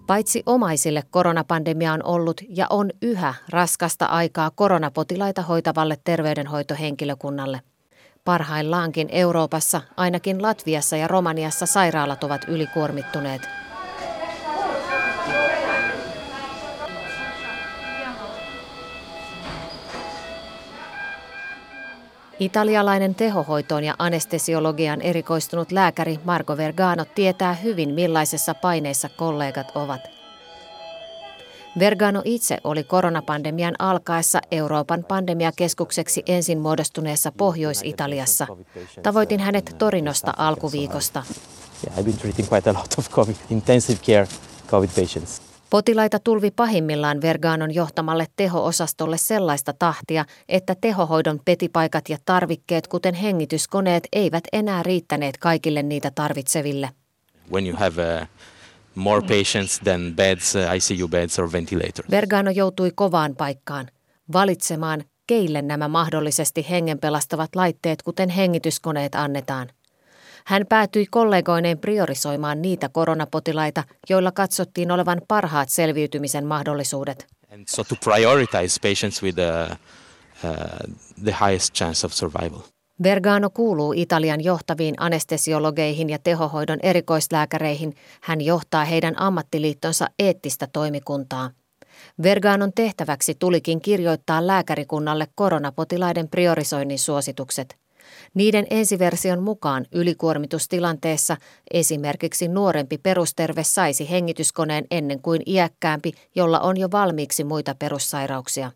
Paitsi 0.07 0.43
omaisille 0.45 1.03
koronapandemia 1.09 1.93
on 1.93 2.03
ollut 2.03 2.41
ja 2.49 2.67
on 2.69 2.89
yhä 3.01 3.33
raskasta 3.49 4.05
aikaa 4.05 4.51
koronapotilaita 4.55 5.41
hoitavalle 5.41 5.97
terveydenhoitohenkilökunnalle. 6.03 7.61
Parhaillaankin 8.25 9.09
Euroopassa, 9.11 9.81
ainakin 9.97 10.41
Latviassa 10.41 10.97
ja 10.97 11.07
Romaniassa 11.07 11.65
sairaalat 11.65 12.23
ovat 12.23 12.41
ylikuormittuneet. 12.47 13.41
Italialainen 22.39 23.15
tehohoitoon 23.15 23.83
ja 23.83 23.95
anestesiologian 23.99 25.01
erikoistunut 25.01 25.71
lääkäri 25.71 26.19
Marco 26.23 26.57
Vergano 26.57 27.05
tietää 27.15 27.53
hyvin 27.53 27.93
millaisessa 27.93 28.53
paineissa 28.53 29.09
kollegat 29.09 29.71
ovat. 29.75 30.01
Vergano 31.79 32.21
itse 32.25 32.57
oli 32.63 32.83
koronapandemian 32.83 33.75
alkaessa 33.79 34.39
Euroopan 34.51 35.05
pandemiakeskukseksi 35.07 36.23
ensin 36.25 36.59
muodostuneessa 36.59 37.31
Pohjois-Italiassa. 37.37 38.47
Tavoitin 39.03 39.39
hänet 39.39 39.75
Torinosta 39.77 40.33
alkuviikosta. 40.37 41.23
Yeah, 41.87 41.99
I've 41.99 42.03
been 42.03 42.17
treating 42.17 42.49
quite 42.49 42.69
a 42.69 42.73
lot 42.73 42.93
of 42.97 43.09
COVID, 43.09 43.35
intensive 43.49 43.99
care 44.05 44.27
COVID 44.67 44.89
patients. 44.89 45.48
Potilaita 45.69 46.19
tulvi 46.19 46.51
pahimmillaan 46.51 47.21
Verganon 47.21 47.73
johtamalle 47.73 48.27
teho-osastolle 48.35 49.17
sellaista 49.17 49.73
tahtia, 49.73 50.25
että 50.49 50.75
tehohoidon 50.81 51.39
petipaikat 51.45 52.09
ja 52.09 52.17
tarvikkeet, 52.25 52.87
kuten 52.87 53.13
hengityskoneet, 53.13 54.07
eivät 54.13 54.43
enää 54.53 54.83
riittäneet 54.83 55.37
kaikille 55.37 55.83
niitä 55.83 56.11
tarvitseville. 56.15 56.89
When 57.51 57.67
you 57.67 57.77
have 57.77 58.21
uh, 58.21 58.27
more 58.95 59.21
patients 59.21 59.79
than 59.83 60.13
beds, 60.15 60.55
uh, 60.55 60.61
ICU 60.75 61.07
beds 61.07 61.39
or 61.39 61.51
ventilators. 61.51 62.11
Vergano 62.11 62.51
joutui 62.51 62.91
kovaan 62.95 63.35
paikkaan, 63.35 63.87
valitsemaan, 64.33 65.03
keille 65.27 65.61
nämä 65.61 65.87
mahdollisesti 65.87 66.65
hengenpelastavat 66.69 67.55
laitteet, 67.55 68.01
kuten 68.01 68.29
hengityskoneet, 68.29 69.15
annetaan. 69.15 69.69
Hän 70.49 70.65
päätyi 70.69 71.05
kollegoineen 71.11 71.79
priorisoimaan 71.79 72.61
niitä 72.61 72.89
koronapotilaita, 72.89 73.83
joilla 74.09 74.31
katsottiin 74.31 74.91
olevan 74.91 75.21
parhaat 75.27 75.69
selviytymisen 75.69 76.45
mahdollisuudet. 76.45 77.27
And 77.53 77.63
so 77.67 77.83
to 77.83 77.95
prioritize 78.03 78.79
patients 78.81 79.23
with 79.23 79.39
uh, 79.39 79.71
uh, 79.71 80.95
the 81.23 81.35
highest 81.45 81.73
chance 81.73 82.05
of 82.05 82.13
survival. 82.13 82.59
Vergano 83.03 83.49
kuuluu 83.49 83.93
Italian 83.95 84.43
johtaviin 84.43 84.95
anestesiologeihin 84.97 86.09
ja 86.09 86.19
tehohoidon 86.19 86.79
erikoislääkäreihin. 86.83 87.95
Hän 88.21 88.41
johtaa 88.41 88.85
heidän 88.85 89.21
ammattiliittonsa 89.21 90.07
eettistä 90.19 90.67
toimikuntaa. 90.73 91.49
Verganon 92.23 92.71
tehtäväksi 92.75 93.35
tulikin 93.39 93.81
kirjoittaa 93.81 94.47
lääkärikunnalle 94.47 95.27
koronapotilaiden 95.35 96.29
priorisoinnin 96.29 96.99
suositukset. 96.99 97.77
Niiden 98.33 98.67
ensiversion 98.69 99.43
mukaan 99.43 99.85
ylikuormitustilanteessa 99.91 101.37
esimerkiksi 101.71 102.47
nuorempi 102.47 102.97
perusterve 102.97 103.63
saisi 103.63 104.09
hengityskoneen 104.09 104.85
ennen 104.91 105.21
kuin 105.21 105.41
iäkkäämpi, 105.45 106.11
jolla 106.35 106.59
on 106.59 106.77
jo 106.77 106.87
valmiiksi 106.91 107.43
muita 107.43 107.75
perussairauksia. 107.75 108.71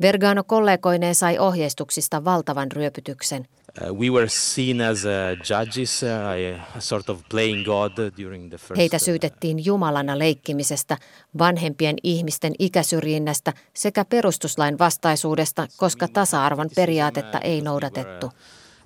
Vergano 0.00 0.44
kollegoineen 0.44 1.14
sai 1.14 1.38
ohjeistuksista 1.38 2.24
valtavan 2.24 2.72
ryöpytyksen. 2.72 3.46
We 3.92 4.10
were 4.10 4.28
seen 4.28 4.80
as 4.80 5.04
judges, 5.50 6.02
a 6.76 6.80
sort 6.80 7.10
of 7.10 7.20
playing 7.30 7.64
God 7.64 7.92
during 8.22 8.48
the 8.48 8.58
first. 8.58 8.76
Heitä 8.76 8.96
uh, 8.96 9.00
syytettiin 9.00 9.64
Jumalana 9.64 10.18
leikkimisestä, 10.18 10.98
vanhempien 11.38 11.96
ihmisten 12.02 12.52
ikäsyrjinnästä 12.58 13.52
sekä 13.74 14.04
perustuslain 14.04 14.78
vastaisuudesta, 14.78 15.66
koska 15.76 16.08
tasa-arvon 16.08 16.70
periaatetta 16.76 17.38
ei 17.38 17.60
noudatettu. 17.60 18.30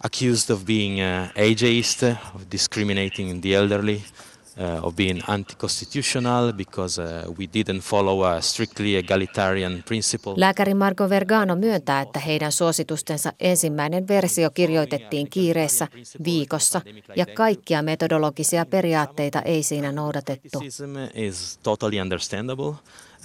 Accused 0.04 0.50
of 0.50 0.64
being 0.64 1.00
uh, 1.00 1.28
ageist, 1.37 2.02
of 2.35 2.42
discriminating 2.52 3.40
the 3.42 3.54
elderly, 3.54 4.02
uh, 4.61 4.85
of 4.87 4.97
being 4.97 5.23
anti-constitutional 5.28 6.52
because 6.52 6.99
uh, 6.99 7.35
we 7.38 7.47
didn't 7.47 7.80
follow 7.80 8.25
a 8.25 8.40
strictly 8.40 8.97
egalitarian 8.97 9.83
principle. 9.88 10.33
Lääkäri 10.37 10.75
Marco 10.75 11.09
Vergano 11.09 11.57
myöntää, 11.57 12.00
että 12.00 12.19
heidän 12.19 12.52
suositustensa 12.52 13.33
ensimmäinen 13.40 14.09
versio 14.09 14.50
kirjoitettiin 14.50 15.30
kiireessä 15.30 15.88
viikossa 16.25 16.80
ja 17.16 17.26
kaikkia 17.26 17.83
metodologisia 17.83 18.66
periaatteita 18.66 19.42
ei 19.42 19.62
siinä 19.62 19.92
noudatettu. 19.92 20.62
Is 21.14 21.59
totally 21.62 22.00
understandable. 22.00 22.75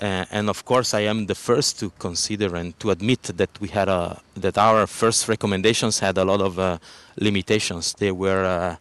Uh, 0.02 0.26
and 0.32 0.50
of 0.50 0.66
course, 0.66 0.94
I 0.94 1.08
am 1.08 1.26
the 1.26 1.36
first 1.36 1.80
to 1.80 1.92
consider 2.00 2.56
and 2.56 2.74
to 2.80 2.90
admit 2.90 3.22
that 3.38 3.50
we 3.62 3.68
had 3.76 3.88
a, 3.88 4.16
that 4.42 4.58
our 4.58 4.88
first 4.88 5.30
recommendations 5.30 6.02
had 6.02 6.18
a 6.18 6.26
lot 6.26 6.42
of 6.42 6.58
uh, 6.58 6.78
limitations. 7.22 7.96
They 7.96 8.12
were 8.12 8.46
uh, 8.46 8.76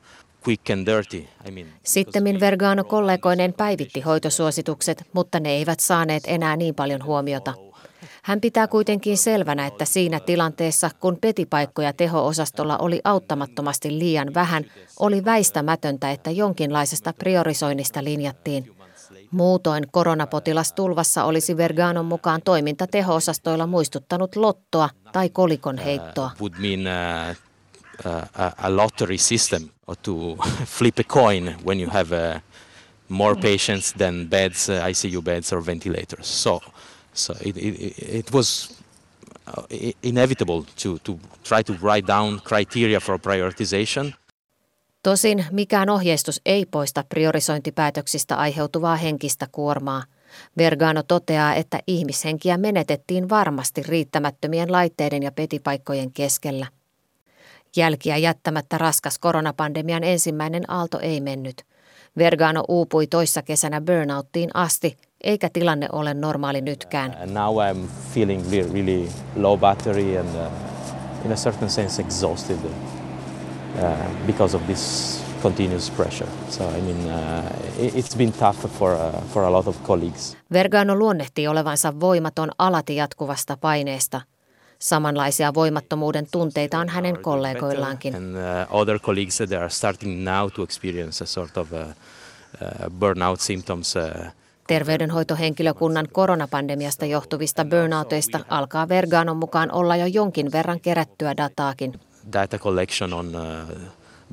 quick 0.45 0.71
and 0.71 0.87
dirty. 0.87 1.29
I 1.49 1.51
mean, 1.51 1.67
Sittemmin 1.83 2.41
Vergano 2.41 2.85
kollegoinen 2.85 3.53
päivitti 3.53 4.01
hoitosuositukset, 4.01 5.05
mutta 5.13 5.41
ne 5.41 5.51
eivät 5.51 5.81
saaneet 5.81 6.23
enää 6.27 6.57
niin 6.57 6.75
paljon 6.75 7.05
huomiota. 7.05 7.55
Hän 8.23 8.41
pitää 8.41 8.67
kuitenkin 8.67 9.19
selvänä, 9.19 9.67
että 9.67 9.85
siinä 9.85 10.21
tilanteessa, 10.21 10.91
kun 11.01 11.19
petipaikkoja 11.21 11.93
teho-osastolla 11.93 12.79
oli 12.79 13.01
auttamattomasti 13.05 13.99
liian 13.99 14.35
vähän, 14.35 14.65
oli 14.99 15.25
väistämätöntä, 15.25 16.11
että 16.11 16.31
jonkinlaisesta 16.31 17.13
priorisoinnista 17.13 18.05
linjattiin. 18.05 18.77
Muutoin 19.31 19.85
koronapotilastulvassa 19.91 21.25
olisi 21.25 21.57
Verganon 21.57 22.07
mukaan 22.07 22.43
toiminta 22.45 22.87
teho-osastoilla 22.87 23.67
muistuttanut 23.67 24.37
lottoa 24.37 24.89
tai 25.13 25.31
kolikon 25.31 25.79
heittoa. 25.79 26.27
Uh, 26.27 26.41
would 26.41 26.55
mean 26.59 26.81
uh, 26.87 27.37
uh, 28.07 28.55
a, 28.59 28.77
lottery 28.77 29.19
system 29.19 29.63
or 29.87 29.97
to 30.03 30.13
flip 30.79 30.99
a 30.99 31.05
coin 31.05 31.55
when 31.67 31.81
you 31.81 31.91
have 31.91 32.35
uh, 32.35 32.41
more 33.09 33.37
patients 33.37 33.95
than 33.99 34.29
beds, 34.29 34.69
uh, 34.69 34.89
ICU 34.89 35.23
beds 35.23 35.53
or 35.53 35.67
ventilators. 35.67 36.43
So, 36.43 36.61
so 37.13 37.35
it, 37.41 37.57
it, 37.57 37.95
it 37.99 38.33
was 38.33 38.81
inevitable 40.03 40.65
to, 40.77 40.99
to 40.99 41.19
try 41.43 41.63
to 41.63 41.73
write 41.75 42.07
down 42.07 42.41
criteria 42.41 43.01
for 43.01 43.19
prioritization. 43.19 44.15
Tosin 45.05 45.47
mikään 45.51 45.91
ohjeistus 45.91 46.41
ei 46.47 46.67
poista 46.67 47.05
priorisointipäätöksistä 47.09 48.37
aiheutuvaa 48.37 48.97
henkistä 48.97 49.47
kuormaa. 49.53 50.03
Vergano 50.59 51.03
toteaa, 51.03 51.55
että 51.55 51.81
ihmishenkiä 51.87 52.57
menetettiin 52.59 53.29
varmasti 53.29 53.83
riittämättömien 53.83 54.73
laitteiden 54.73 55.23
ja 55.23 55.33
petipaikkojen 55.33 56.13
keskellä. 56.13 56.67
Jälkiä 57.77 58.17
jättämättä 58.17 58.79
raskas 58.79 59.19
koronapandemian 59.19 60.05
ensimmäinen 60.05 60.71
aalto 60.71 60.99
ei 60.99 61.21
mennyt. 61.21 61.63
Vergano 62.19 62.65
uupui 62.69 63.07
toissa 63.07 63.43
kesänä 63.43 63.81
burnouttiin 63.81 64.51
asti, 64.55 64.97
eikä 65.25 65.49
tilanne 65.53 65.89
ole 65.93 66.15
normaali 66.15 66.61
nytkään. 66.61 67.17
And 67.23 67.31
now 67.31 67.57
I'm 67.57 67.89
feeling 68.15 68.43
re- 68.43 68.73
really 68.73 69.09
low 69.37 69.61
battery 69.61 70.19
and 70.19 70.29
uh, 70.29 70.53
in 71.25 71.33
a 71.33 71.37
certain 71.37 71.71
sense 71.71 72.03
exhausted 72.03 72.59
uh, 72.65 72.94
because 74.27 74.57
of 74.57 74.67
this 74.67 75.25
continuous 75.43 75.91
pressure. 75.91 76.29
So 76.49 76.65
I 76.65 76.81
mean, 76.81 77.11
uh, 77.11 77.43
it, 77.79 77.95
it's 77.95 78.17
been 78.17 78.33
tough 78.33 78.67
for, 78.79 78.93
uh, 78.93 79.21
for 79.33 79.45
a 79.45 79.53
lot 79.53 79.67
of 79.67 79.77
colleagues. 79.83 80.37
Vergano 80.53 80.99
luonnehtii 80.99 81.49
olevansa 81.49 82.01
voimaton 82.01 82.51
alati 82.59 82.97
jatkuvasta 82.97 83.57
paineesta. 83.57 84.21
Samanlaisia 84.79 85.55
voimattomuuden 85.55 86.27
tunteita 86.31 86.79
on 86.79 86.89
hänen 86.89 87.19
kollegoillaankin. 87.23 88.15
And 88.15 88.35
uh, 88.37 88.81
other 88.81 88.99
colleagues, 88.99 89.41
uh, 89.41 89.49
they 89.49 89.59
are 89.59 89.69
starting 89.69 90.25
now 90.25 90.51
to 90.53 90.63
experience 90.63 91.25
a 91.25 91.27
sort 91.27 91.57
of 91.57 91.73
uh, 91.73 91.81
uh, 91.81 91.89
burnout 93.01 93.41
symptoms. 93.41 93.97
Uh, 93.97 94.33
Terveydenhoitohenkilökunnan 94.67 96.09
koronapandemiasta 96.13 97.07
johtuvista 97.07 97.65
burnouteista 97.65 98.41
alkaa 98.49 98.89
Verganon 98.89 99.37
mukaan 99.37 99.73
olla 99.73 99.97
jo 99.97 100.07
jonkin 100.07 100.53
verran 100.53 100.81
kerättyä 100.81 101.37
dataakin. 101.37 102.01
Data 102.33 102.59
collection 102.59 103.13
on 103.13 103.35
uh, 103.35 103.67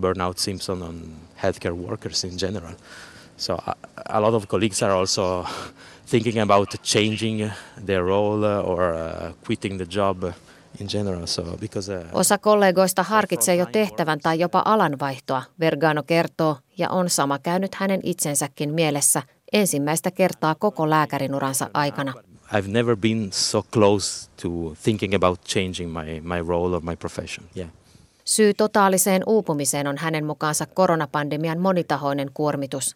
burnout 0.02 0.38
symptoms 0.40 0.82
on 0.82 1.02
healthcare 1.44 1.74
workers 1.74 2.24
in 2.24 2.38
general. 2.38 2.74
So 3.38 3.54
a, 3.54 3.74
a 4.10 4.22
lot 4.22 4.34
of 4.34 4.48
colleagues 4.48 4.84
are 4.84 4.94
also 4.94 5.46
thinking 6.12 6.40
about 6.40 6.70
changing 6.84 7.52
their 7.86 8.04
role 8.04 8.44
or 8.44 8.94
uh, 8.94 9.34
quitting 9.46 9.78
the 9.78 9.88
job 9.96 10.24
in 10.80 10.88
general. 10.88 11.26
So 11.26 11.58
because 11.60 11.90
uh, 11.90 12.06
Osa 12.14 12.38
kollegoista 12.38 13.04
harkitsee 13.04 13.56
jo 13.56 13.66
tehtävän 13.66 14.20
tai 14.20 14.40
jopa 14.40 14.62
alanvaihtoa, 14.66 15.44
Vergano 15.60 16.04
kertoo, 16.04 16.58
ja 16.78 16.90
on 16.90 17.10
sama 17.10 17.40
käynyt 17.40 17.76
hänen 17.76 18.00
itsensäkin 18.04 18.74
mielessä 18.74 19.24
ensimmäistä 19.54 20.12
kertaa 20.12 20.56
koko 20.56 20.90
lääkärinuransa 20.90 21.70
aikana. 21.74 22.14
I've 22.54 22.68
never 22.68 22.98
been 22.98 23.32
so 23.32 23.64
close 23.74 24.30
to 24.42 24.50
thinking 24.84 25.16
about 25.16 25.42
changing 25.42 25.92
my, 25.92 26.22
my 26.22 26.48
role 26.48 26.76
or 26.76 26.82
my 26.82 26.96
profession. 26.96 27.48
Yeah. 27.58 27.70
Syy 28.32 28.54
totaaliseen 28.54 29.24
uupumiseen 29.26 29.88
on 29.88 29.98
hänen 29.98 30.26
mukaansa 30.26 30.66
koronapandemian 30.66 31.60
monitahoinen 31.60 32.32
kuormitus. 32.34 32.96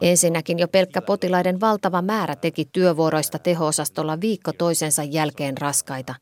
Ensinnäkin 0.00 0.58
jo 0.58 0.68
pelkkä 0.68 1.02
potilaiden 1.02 1.60
valtava 1.60 2.02
määrä 2.02 2.36
teki 2.36 2.68
työvuoroista 2.72 3.38
teho-osastolla 3.38 4.20
viikko 4.20 4.52
toisensa 4.52 5.02
jälkeen 5.02 5.58
raskaita. 5.58 6.14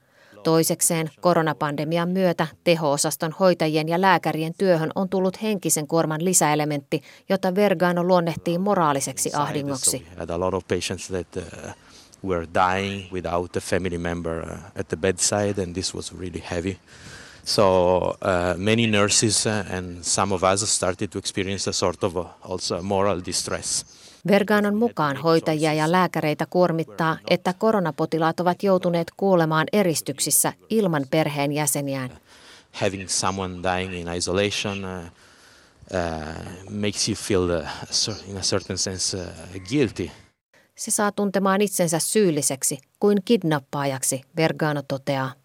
Toisekseen 0.45 1.11
koronapandemian 1.21 2.09
myötä 2.09 2.47
teho-osaston 2.65 3.35
hoitajien 3.41 3.89
ja 3.89 4.01
lääkärien 4.01 4.55
työhön 4.59 4.91
on 4.95 5.09
tullut 5.09 5.43
henkisen 5.43 5.87
kuorman 5.87 6.25
lisäelementti, 6.25 7.03
jota 7.29 7.55
Vergano 7.55 8.05
luonnehtii 8.05 8.59
moraaliseksi 8.59 9.31
ahdingoksi. 9.35 10.07
uh, 11.37 11.75
were 12.25 12.47
dying 12.55 13.13
without 13.13 13.57
a 13.57 13.61
family 13.61 13.99
member 13.99 14.43
uh, 14.43 14.59
at 14.81 14.89
the 14.89 14.97
bedside, 14.97 15.63
and 15.63 15.73
this 15.73 15.95
was 15.95 16.19
really 16.19 16.43
heavy. 16.51 16.77
So 17.45 17.97
uh, 17.99 18.15
many 18.57 18.87
nurses 18.87 19.47
uh, 19.47 19.77
and 19.77 20.03
some 20.03 20.35
of 20.35 20.43
us 20.43 20.77
started 20.77 21.09
to 21.09 21.19
experience 21.19 21.71
a 21.71 21.73
sort 21.73 22.05
of 22.05 22.17
uh, 22.17 22.27
also 22.43 22.83
moral 22.83 23.21
distress. 23.27 23.85
Verganon 24.27 24.77
mukaan 24.77 25.17
hoitajia 25.17 25.73
ja 25.73 25.93
lääkäreitä 25.93 26.47
kuormittaa, 26.47 27.19
että 27.31 27.53
koronapotilaat 27.53 28.41
ovat 28.41 28.63
joutuneet 28.63 29.13
kuolemaan 29.17 29.67
eristyksissä 29.73 30.53
ilman 30.71 31.07
perheenjäseniään. 31.11 32.11
Having 32.73 33.09
someone 33.09 33.55
dying 33.63 33.95
in 33.95 34.15
isolation 34.17 34.85
uh, 34.85 34.91
uh, 35.01 36.71
makes 36.71 37.09
you 37.09 37.17
feel, 37.17 37.43
uh, 37.43 38.31
in 38.31 38.37
a 38.37 38.41
certain 38.41 38.79
sense, 38.79 39.17
uh, 39.17 39.25
guilty. 39.69 40.11
Se 40.77 40.91
saa 40.91 41.13
tuntemaan 41.13 41.61
itsensä 41.61 41.99
syylliseksi 41.99 42.79
kuin 43.01 43.19
kidnappaajaksi, 43.25 44.21
Vergano 44.37 44.83
toteaa. 44.89 45.44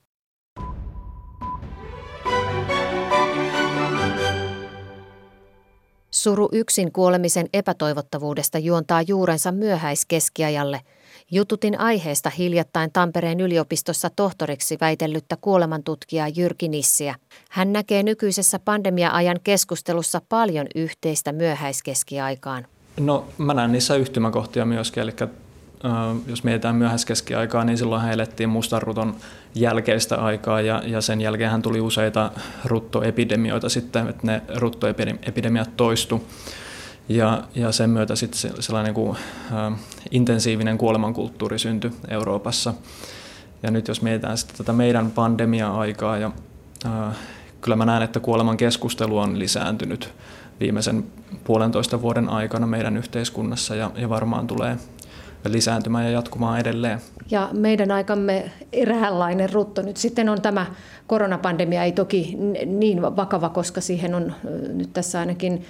Suru 6.12 6.50
yksin 6.52 6.92
kuolemisen 6.92 7.50
epätoivottavuudesta 7.54 8.58
juontaa 8.58 9.02
juurensa 9.02 9.52
myöhäiskeskiajalle. 9.52 10.82
Jututin 11.32 11.80
aiheesta 11.80 12.30
hiljattain 12.30 12.92
Tampereen 12.94 13.40
yliopistossa 13.40 14.10
tohtoriksi 14.16 14.78
väitellyttä 14.82 15.38
kuolemantutkijaa 15.42 16.28
Jyrki 16.28 16.68
Nissiä. 16.68 17.16
Hän 17.50 17.74
näkee 17.74 18.04
nykyisessä 18.04 18.60
pandemia-ajan 18.60 19.40
keskustelussa 19.44 20.22
paljon 20.30 20.68
yhteistä 20.76 21.32
myöhäiskeskiaikaan. 21.32 22.68
No 23.00 23.26
mä 23.38 23.54
näen 23.54 23.72
niissä 23.72 23.96
yhtymäkohtia 23.96 24.66
myöskin, 24.66 25.04
eli 25.04 25.12
jos 26.28 26.44
mietitään 26.44 26.76
myöhäiskeskiaikaa, 26.76 27.64
niin 27.64 27.78
silloin 27.78 28.10
elettiin 28.10 28.50
mustarruton 28.50 29.16
jälkeistä 29.56 30.16
aikaa 30.16 30.62
ja, 30.62 30.84
ja 30.86 31.02
sen 31.02 31.22
jälkeen 31.22 31.62
tuli 31.62 31.82
useita 31.82 32.32
ruttoepidemioita 32.66 33.70
sitten, 33.70 34.08
että 34.08 34.28
ne 34.28 34.42
ruttoepidemiat 34.56 35.78
toistu. 35.78 36.28
Ja, 37.10 37.44
ja 37.56 37.72
sen 37.72 37.90
myötä 37.90 38.16
sitten 38.16 38.52
sellainen 38.60 38.94
kuin, 38.94 39.18
äh, 39.52 39.80
intensiivinen 40.12 40.78
kuolemankulttuuri 40.78 41.60
syntyi 41.60 41.92
Euroopassa. 42.08 42.74
Ja 43.64 43.72
nyt 43.72 43.88
jos 43.88 44.02
mietitään 44.02 44.38
sitten 44.38 44.58
tätä 44.58 44.74
meidän 44.74 45.12
pandemia-aikaa, 45.12 46.18
ja, 46.18 46.32
äh, 46.86 47.16
kyllä 47.62 47.76
mä 47.76 47.86
näen, 47.86 48.04
että 48.04 48.20
kuoleman 48.20 48.58
keskustelu 48.58 49.18
on 49.18 49.40
lisääntynyt 49.40 50.14
viimeisen 50.60 51.04
puolentoista 51.44 52.02
vuoden 52.02 52.30
aikana 52.30 52.68
meidän 52.68 52.98
yhteiskunnassa 52.98 53.76
ja, 53.76 53.92
ja 53.96 54.10
varmaan 54.10 54.48
tulee 54.48 54.78
lisääntymään 55.48 56.06
ja 56.06 56.12
jatkumaan 56.12 56.60
edelleen. 56.60 57.00
Ja 57.32 57.50
meidän 57.54 57.92
aikamme 57.92 58.52
eräänlainen 58.74 59.54
rutto 59.54 59.82
nyt 59.82 59.98
sitten 59.98 60.30
on 60.30 60.42
tämä 60.42 60.66
koronapandemia, 61.08 61.84
ei 61.84 61.92
toki 61.92 62.38
niin 62.66 63.02
vakava, 63.02 63.50
koska 63.50 63.82
siihen 63.82 64.16
on 64.16 64.34
nyt 64.74 64.94
tässä 64.94 65.20
ainakin 65.20 65.66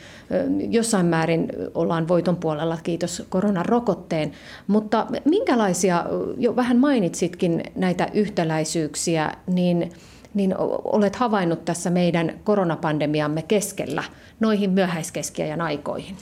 jossain 0.69 1.05
määrin 1.05 1.49
ollaan 1.73 2.07
voiton 2.07 2.35
puolella, 2.35 2.77
kiitos 2.83 3.23
koronarokotteen. 3.29 4.31
Mutta 4.67 5.07
minkälaisia, 5.25 6.05
jo 6.37 6.55
vähän 6.55 6.77
mainitsitkin 6.77 7.63
näitä 7.75 8.09
yhtäläisyyksiä, 8.13 9.31
niin, 9.47 9.91
niin 10.33 10.55
olet 10.83 11.15
havainnut 11.15 11.65
tässä 11.65 11.89
meidän 11.89 12.39
koronapandemiamme 12.43 13.41
keskellä 13.41 14.03
noihin 14.39 14.69
myöhäiskeskiajan 14.69 15.61
aikoihin? 15.61 16.15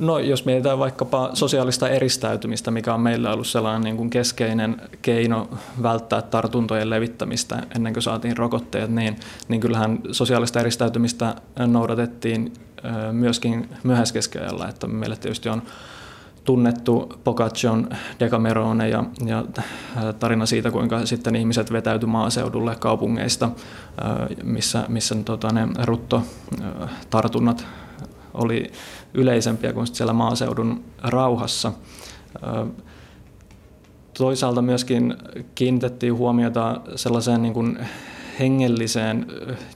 No 0.00 0.18
jos 0.18 0.44
mietitään 0.44 0.78
vaikkapa 0.78 1.30
sosiaalista 1.34 1.88
eristäytymistä, 1.88 2.70
mikä 2.70 2.94
on 2.94 3.00
meillä 3.00 3.32
ollut 3.32 3.46
sellainen 3.46 3.82
niin 3.82 3.96
kuin 3.96 4.10
keskeinen 4.10 4.76
keino 5.02 5.48
välttää 5.82 6.22
tartuntojen 6.22 6.90
levittämistä 6.90 7.62
ennen 7.76 7.92
kuin 7.92 8.02
saatiin 8.02 8.36
rokotteet, 8.36 8.90
niin, 8.90 9.16
niin 9.48 9.60
kyllähän 9.60 9.98
sosiaalista 10.12 10.60
eristäytymistä 10.60 11.34
noudatettiin 11.66 12.52
myöskin 13.12 13.68
myöhäiskeskiajalla, 13.82 14.68
että 14.68 14.86
meillä 14.86 15.16
tietysti 15.16 15.48
on 15.48 15.62
tunnettu 16.44 17.12
Pocaccion 17.24 17.88
Decamerone 18.20 18.88
ja, 18.88 19.04
ja 19.26 19.44
tarina 20.18 20.46
siitä, 20.46 20.70
kuinka 20.70 21.06
sitten 21.06 21.36
ihmiset 21.36 21.72
vetäytyi 21.72 22.08
maaseudulle 22.08 22.76
kaupungeista, 22.76 23.50
missä, 24.42 24.84
missä 24.88 25.14
tota, 25.24 25.52
ne 25.52 25.68
ruttotartunnat 25.84 27.66
oli 28.34 28.72
yleisempiä 29.14 29.72
kuin 29.72 29.86
siellä 29.86 30.12
maaseudun 30.12 30.84
rauhassa. 31.02 31.72
Toisaalta 34.18 34.62
myöskin 34.62 35.16
kiinnitettiin 35.54 36.14
huomiota 36.16 36.80
sellaiseen 36.96 37.42
niin 37.42 37.54
kuin 37.54 37.78
hengelliseen 38.40 39.26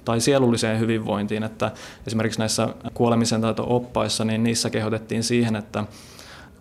tai 0.05 0.21
sielulliseen 0.21 0.81
hyvinvointiin, 0.81 1.43
että 1.43 1.71
esimerkiksi 2.07 2.38
näissä 2.38 2.69
kuolemisen 2.95 3.40
taito-oppaissa, 3.40 4.25
niin 4.25 4.43
niissä 4.43 4.71
kehotettiin 4.71 5.23
siihen, 5.23 5.57
että 5.57 5.85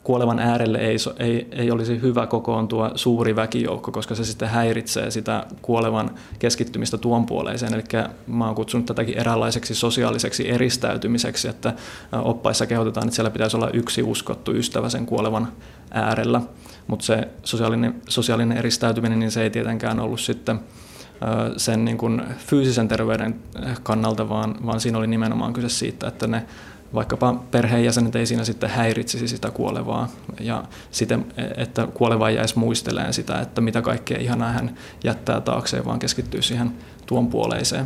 kuolevan 0.04 0.40
äärelle 0.40 0.78
ei, 0.78 0.96
ei, 1.20 1.48
ei 1.52 1.72
olisi 1.72 2.02
hyvä 2.02 2.28
kokoontua 2.28 2.92
suuri 2.96 3.36
väkijoukko, 3.36 3.92
koska 3.92 4.16
se 4.16 4.24
sitten 4.24 4.50
häiritsee 4.50 5.12
sitä 5.12 5.46
kuolevan 5.62 6.12
keskittymistä 6.40 6.98
tuon 6.98 7.26
puoleiseen. 7.26 7.74
Eli 7.74 7.84
mä 8.28 8.46
oon 8.46 8.56
kutsunut 8.56 8.86
tätäkin 8.86 9.18
eräänlaiseksi 9.18 9.76
sosiaaliseksi 9.76 10.50
eristäytymiseksi, 10.50 11.48
että 11.48 11.74
oppaissa 12.12 12.66
kehotetaan, 12.66 13.08
että 13.08 13.16
siellä 13.16 13.32
pitäisi 13.32 13.58
olla 13.58 13.70
yksi 13.74 14.04
uskottu 14.04 14.52
ystävä 14.52 14.90
sen 14.90 15.06
kuolevan 15.06 15.48
äärellä. 15.92 16.42
Mutta 16.88 17.06
se 17.06 17.28
sosiaalinen, 17.44 18.02
sosiaalinen 18.10 18.58
eristäytyminen, 18.58 19.20
niin 19.20 19.32
se 19.32 19.44
ei 19.44 19.50
tietenkään 19.50 20.00
ollut 20.00 20.20
sitten 20.20 20.60
sen 21.58 21.86
niin 21.86 21.98
kuin 21.98 22.22
fyysisen 22.38 22.88
terveyden 22.88 23.36
kannalta, 23.84 24.30
vaan, 24.30 24.56
vaan 24.66 24.80
siinä 24.80 24.98
oli 24.98 25.08
nimenomaan 25.08 25.54
kyse 25.54 25.70
siitä, 25.70 26.08
että 26.08 26.28
ne 26.28 26.46
vaikkapa 26.94 27.44
perheenjäsenet 27.52 28.16
ei 28.16 28.26
siinä 28.26 28.44
sitten 28.44 28.70
häiritsisi 28.70 29.28
sitä 29.28 29.52
kuolevaa 29.52 30.10
ja 30.40 30.64
siten, 30.92 31.26
että 31.58 31.88
kuoleva 31.94 32.30
jäisi 32.30 32.60
muisteleen 32.60 33.14
sitä, 33.14 33.42
että 33.42 33.62
mitä 33.62 33.82
kaikkea 33.82 34.20
ihanaa 34.20 34.52
hän 34.52 34.76
jättää 35.04 35.42
taakseen, 35.42 35.86
vaan 35.86 36.00
keskittyy 36.00 36.42
siihen 36.42 36.72
tuon 37.06 37.28
puoleiseen. 37.28 37.86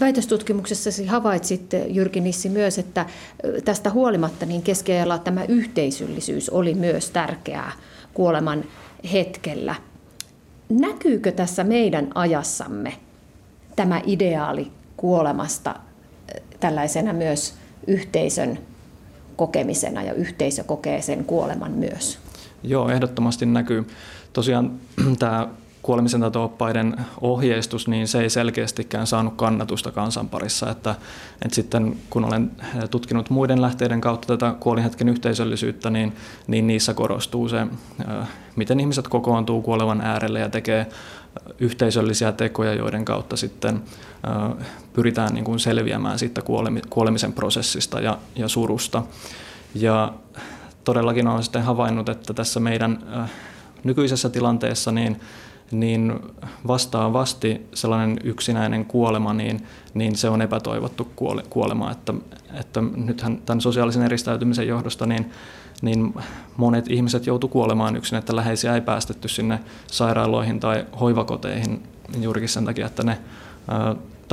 Väitöstutkimuksessasi 0.00 1.06
havaitsit, 1.06 1.70
Jyrki 1.88 2.20
Nissi, 2.20 2.48
myös, 2.48 2.78
että 2.78 3.06
tästä 3.64 3.90
huolimatta 3.90 4.46
niin 4.46 4.62
keskiajalla 4.62 5.18
tämä 5.18 5.44
yhteisöllisyys 5.44 6.50
oli 6.50 6.74
myös 6.74 7.10
tärkeää 7.10 7.72
kuoleman 8.14 8.64
hetkellä. 9.12 9.74
Näkyykö 10.68 11.32
tässä 11.32 11.64
meidän 11.64 12.10
ajassamme 12.14 12.98
tämä 13.76 14.00
ideaali 14.06 14.72
kuolemasta 14.96 15.74
tällaisena 16.60 17.12
myös 17.12 17.54
yhteisön 17.86 18.58
kokemisena 19.36 20.02
ja 20.02 20.12
yhteisö 20.12 20.64
kokee 20.64 21.02
sen 21.02 21.24
kuoleman 21.24 21.72
myös. 21.72 22.18
Joo, 22.62 22.88
ehdottomasti 22.88 23.46
näkyy. 23.46 23.86
Tosiaan 24.32 24.80
tämä 25.18 25.48
kuolemisen 25.88 26.22
ohjeistus, 27.20 27.88
niin 27.88 28.08
se 28.08 28.20
ei 28.20 28.30
selkeästikään 28.30 29.06
saanut 29.06 29.34
kannatusta 29.36 29.90
kansan 29.92 30.28
parissa. 30.28 30.70
Että, 30.70 30.94
että 31.42 31.54
sitten 31.54 31.96
kun 32.10 32.24
olen 32.24 32.50
tutkinut 32.90 33.30
muiden 33.30 33.62
lähteiden 33.62 34.00
kautta 34.00 34.26
tätä 34.26 34.54
kuolinhetken 34.60 35.08
yhteisöllisyyttä, 35.08 35.90
niin, 35.90 36.16
niin 36.46 36.66
niissä 36.66 36.94
korostuu 36.94 37.48
se, 37.48 37.66
miten 38.56 38.80
ihmiset 38.80 39.08
kokoontuu 39.08 39.62
kuolevan 39.62 40.00
äärelle 40.00 40.40
ja 40.40 40.48
tekee 40.48 40.86
yhteisöllisiä 41.58 42.32
tekoja, 42.32 42.74
joiden 42.74 43.04
kautta 43.04 43.36
sitten 43.36 43.82
pyritään 44.92 45.34
niin 45.34 45.44
kuin 45.44 45.60
selviämään 45.60 46.18
siitä 46.18 46.42
kuolemisen 46.90 47.32
prosessista 47.32 48.00
ja, 48.00 48.18
ja 48.36 48.48
surusta. 48.48 49.02
Ja 49.74 50.12
todellakin 50.84 51.28
olen 51.28 51.42
sitten 51.42 51.62
havainnut, 51.62 52.08
että 52.08 52.34
tässä 52.34 52.60
meidän 52.60 52.98
nykyisessä 53.84 54.28
tilanteessa 54.28 54.92
niin, 54.92 55.20
niin 55.70 56.20
vastaavasti 56.66 57.66
sellainen 57.74 58.16
yksinäinen 58.24 58.84
kuolema, 58.84 59.34
niin, 59.34 59.66
niin 59.94 60.16
se 60.16 60.28
on 60.28 60.42
epätoivottu 60.42 61.08
kuolema. 61.50 61.90
Että, 61.90 62.14
että 62.60 62.82
nythän 62.96 63.38
tämän 63.46 63.60
sosiaalisen 63.60 64.02
eristäytymisen 64.02 64.68
johdosta 64.68 65.06
niin 65.06 65.32
niin 65.82 66.14
monet 66.56 66.90
ihmiset 66.90 67.26
joutu 67.26 67.48
kuolemaan 67.48 67.96
yksin, 67.96 68.18
että 68.18 68.36
läheisiä 68.36 68.74
ei 68.74 68.80
päästetty 68.80 69.28
sinne 69.28 69.60
sairaaloihin 69.86 70.60
tai 70.60 70.86
hoivakoteihin 71.00 71.82
juurikin 72.20 72.48
sen 72.48 72.64
takia, 72.64 72.86
että 72.86 73.02
ne 73.02 73.18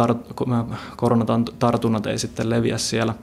tar- 0.02 0.76
koronatartunnat 0.96 2.06
ei 2.06 2.18
sitten 2.18 2.50
leviä 2.50 2.78
siellä. 2.78 3.14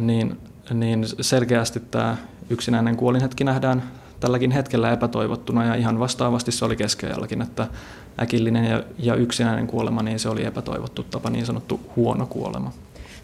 Niin, 0.00 0.38
niin 0.74 1.06
selkeästi 1.20 1.80
tämä 1.80 2.16
yksinäinen 2.50 2.96
kuolinhetki 2.96 3.44
nähdään 3.44 3.82
tälläkin 4.26 4.50
hetkellä 4.50 4.92
epätoivottuna 4.92 5.64
ja 5.64 5.74
ihan 5.74 5.98
vastaavasti 5.98 6.52
se 6.52 6.64
oli 6.64 6.76
keskiajallakin, 6.76 7.42
että 7.42 7.66
äkillinen 8.22 8.64
ja, 8.64 8.82
ja 8.98 9.14
yksinäinen 9.14 9.66
kuolema, 9.66 10.02
niin 10.02 10.18
se 10.18 10.28
oli 10.28 10.44
epätoivottu 10.44 11.02
tapa, 11.02 11.30
niin 11.30 11.46
sanottu 11.46 11.80
huono 11.96 12.26
kuolema. 12.26 12.72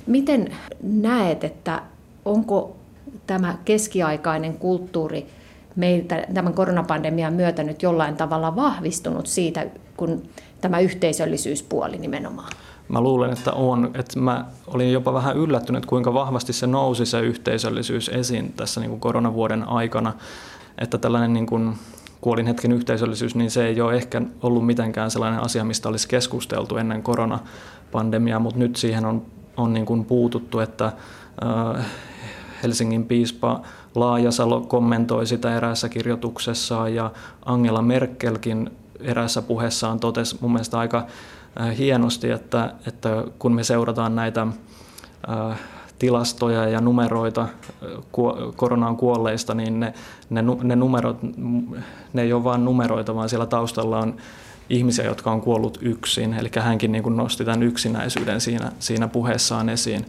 Miten 0.06 0.52
näet, 0.82 1.44
että 1.44 1.82
onko 2.24 2.76
tämä 3.26 3.56
keskiaikainen 3.64 4.58
kulttuuri 4.58 5.26
meiltä 5.76 6.26
tämän 6.34 6.54
koronapandemian 6.54 7.32
myötä 7.32 7.62
nyt 7.62 7.82
jollain 7.82 8.16
tavalla 8.16 8.56
vahvistunut 8.56 9.26
siitä, 9.26 9.66
kun 9.96 10.22
tämä 10.60 10.80
yhteisöllisyyspuoli 10.80 11.98
nimenomaan? 11.98 12.52
Mä 12.88 13.00
luulen, 13.00 13.32
että 13.32 13.52
on. 13.52 13.90
Että 13.94 14.20
mä 14.20 14.44
olin 14.66 14.92
jopa 14.92 15.12
vähän 15.12 15.36
yllättynyt, 15.36 15.86
kuinka 15.86 16.14
vahvasti 16.14 16.52
se 16.52 16.66
nousi 16.66 17.06
se 17.06 17.20
yhteisöllisyys 17.20 18.08
esiin 18.08 18.52
tässä 18.52 18.80
niin 18.80 18.90
kuin 18.90 19.00
koronavuoden 19.00 19.68
aikana. 19.68 20.12
Että 20.78 20.98
tällainen 20.98 21.32
niin 21.32 21.46
kuin 21.46 21.74
kuolin 22.20 22.46
hetken 22.46 22.72
yhteisöllisyys, 22.72 23.34
niin 23.34 23.50
se 23.50 23.66
ei 23.66 23.80
ole 23.80 23.94
ehkä 23.94 24.22
ollut 24.42 24.66
mitenkään 24.66 25.10
sellainen 25.10 25.40
asia, 25.40 25.64
mistä 25.64 25.88
olisi 25.88 26.08
keskusteltu 26.08 26.76
ennen 26.76 27.02
koronapandemiaa, 27.02 28.38
mutta 28.38 28.58
nyt 28.58 28.76
siihen 28.76 29.04
on, 29.04 29.22
on 29.56 29.72
niin 29.72 29.86
kuin 29.86 30.04
puututtu, 30.04 30.60
että 30.60 30.92
Helsingin 32.62 33.04
piispa 33.04 33.62
Laajasalo 33.94 34.60
kommentoi 34.60 35.26
sitä 35.26 35.56
eräässä 35.56 35.88
kirjoituksessaan 35.88 36.94
ja 36.94 37.10
Angela 37.44 37.82
Merkelkin 37.82 38.70
eräässä 39.00 39.42
puheessaan 39.42 40.00
totesi 40.00 40.36
mun 40.40 40.52
mielestä 40.52 40.78
aika 40.78 41.06
äh, 41.60 41.78
hienosti, 41.78 42.30
että, 42.30 42.74
että 42.86 43.24
kun 43.38 43.54
me 43.54 43.64
seurataan 43.64 44.14
näitä 44.14 44.46
äh, 45.50 45.58
tilastoja 46.02 46.68
ja 46.68 46.80
numeroita 46.80 47.48
koronaan 48.56 48.96
kuolleista, 48.96 49.54
niin 49.54 49.80
ne, 49.80 49.94
ne, 50.30 50.42
ne 50.62 50.76
numerot, 50.76 51.16
ne 52.12 52.22
ei 52.22 52.32
ole 52.32 52.44
vain 52.44 52.64
numeroita, 52.64 53.14
vaan 53.14 53.28
siellä 53.28 53.46
taustalla 53.46 53.98
on 53.98 54.16
ihmisiä, 54.70 55.04
jotka 55.04 55.30
on 55.30 55.40
kuollut 55.40 55.78
yksin. 55.82 56.34
Eli 56.34 56.50
hänkin 56.60 56.92
niin 56.92 57.02
kuin 57.02 57.16
nosti 57.16 57.44
tämän 57.44 57.62
yksinäisyyden 57.62 58.40
siinä, 58.40 58.72
siinä 58.78 59.08
puheessaan 59.08 59.68
esiin 59.68 60.06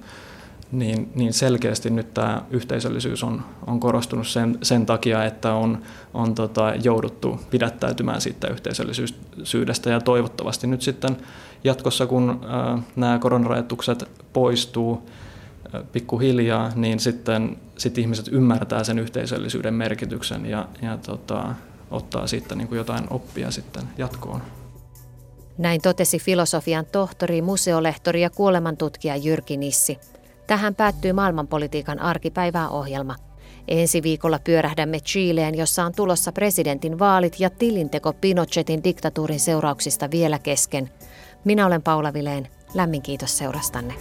niin, 0.71 1.12
niin 1.15 1.34
selkeästi 1.34 1.89
nyt 1.89 2.13
tämä 2.13 2.41
yhteisöllisyys 2.51 3.23
on, 3.23 3.41
on 3.67 3.79
korostunut 3.79 4.27
sen, 4.27 4.58
sen 4.62 4.86
takia, 4.86 5.25
että 5.25 5.53
on, 5.53 5.77
on 6.13 6.36
tota, 6.36 6.73
jouduttu 6.84 7.39
pidättäytymään 7.49 8.21
siitä 8.21 8.47
yhteisöllisyydestä 8.47 9.89
ja 9.89 10.01
toivottavasti 10.01 10.67
nyt 10.67 10.82
sitten 10.82 11.17
jatkossa, 11.63 12.08
kun 12.08 12.41
ää, 12.47 12.79
nämä 12.95 13.19
koronarajoitukset 13.19 14.10
poistuu 14.34 15.10
pikkuhiljaa, 15.91 16.71
niin 16.75 16.99
sitten 16.99 17.57
sit 17.77 17.97
ihmiset 17.97 18.27
ymmärtää 18.31 18.83
sen 18.83 18.99
yhteisöllisyyden 18.99 19.73
merkityksen 19.73 20.45
ja, 20.45 20.67
ja 20.81 20.97
tota, 20.97 21.55
ottaa 21.91 22.27
siitä 22.27 22.55
niin 22.55 22.67
kuin 22.67 22.77
jotain 22.77 23.03
oppia 23.09 23.51
sitten 23.51 23.83
jatkoon. 23.97 24.41
Näin 25.57 25.81
totesi 25.81 26.19
filosofian 26.19 26.86
tohtori, 26.91 27.41
museolehtori 27.41 28.21
ja 28.21 28.29
kuolemantutkija 28.29 29.15
Jyrki 29.15 29.57
Nissi. 29.57 29.97
Tähän 30.47 30.75
päättyy 30.75 31.13
maailmanpolitiikan 31.13 31.99
arkipäivää 31.99 32.69
ohjelma. 32.69 33.15
Ensi 33.67 34.03
viikolla 34.03 34.39
pyörähdämme 34.43 34.99
Chileen, 34.99 35.55
jossa 35.55 35.86
on 35.86 35.93
tulossa 35.95 36.31
presidentin 36.31 36.99
vaalit 36.99 37.39
ja 37.39 37.49
tilinteko 37.49 38.13
Pinochetin 38.13 38.83
diktatuurin 38.83 39.39
seurauksista 39.39 40.12
vielä 40.12 40.39
kesken. 40.39 40.89
Minä 41.43 41.65
olen 41.65 41.81
Paula 41.81 42.13
Vileen. 42.13 42.47
Lämmin 42.73 43.01
kiitos 43.01 43.38
seurastanne. 43.38 43.93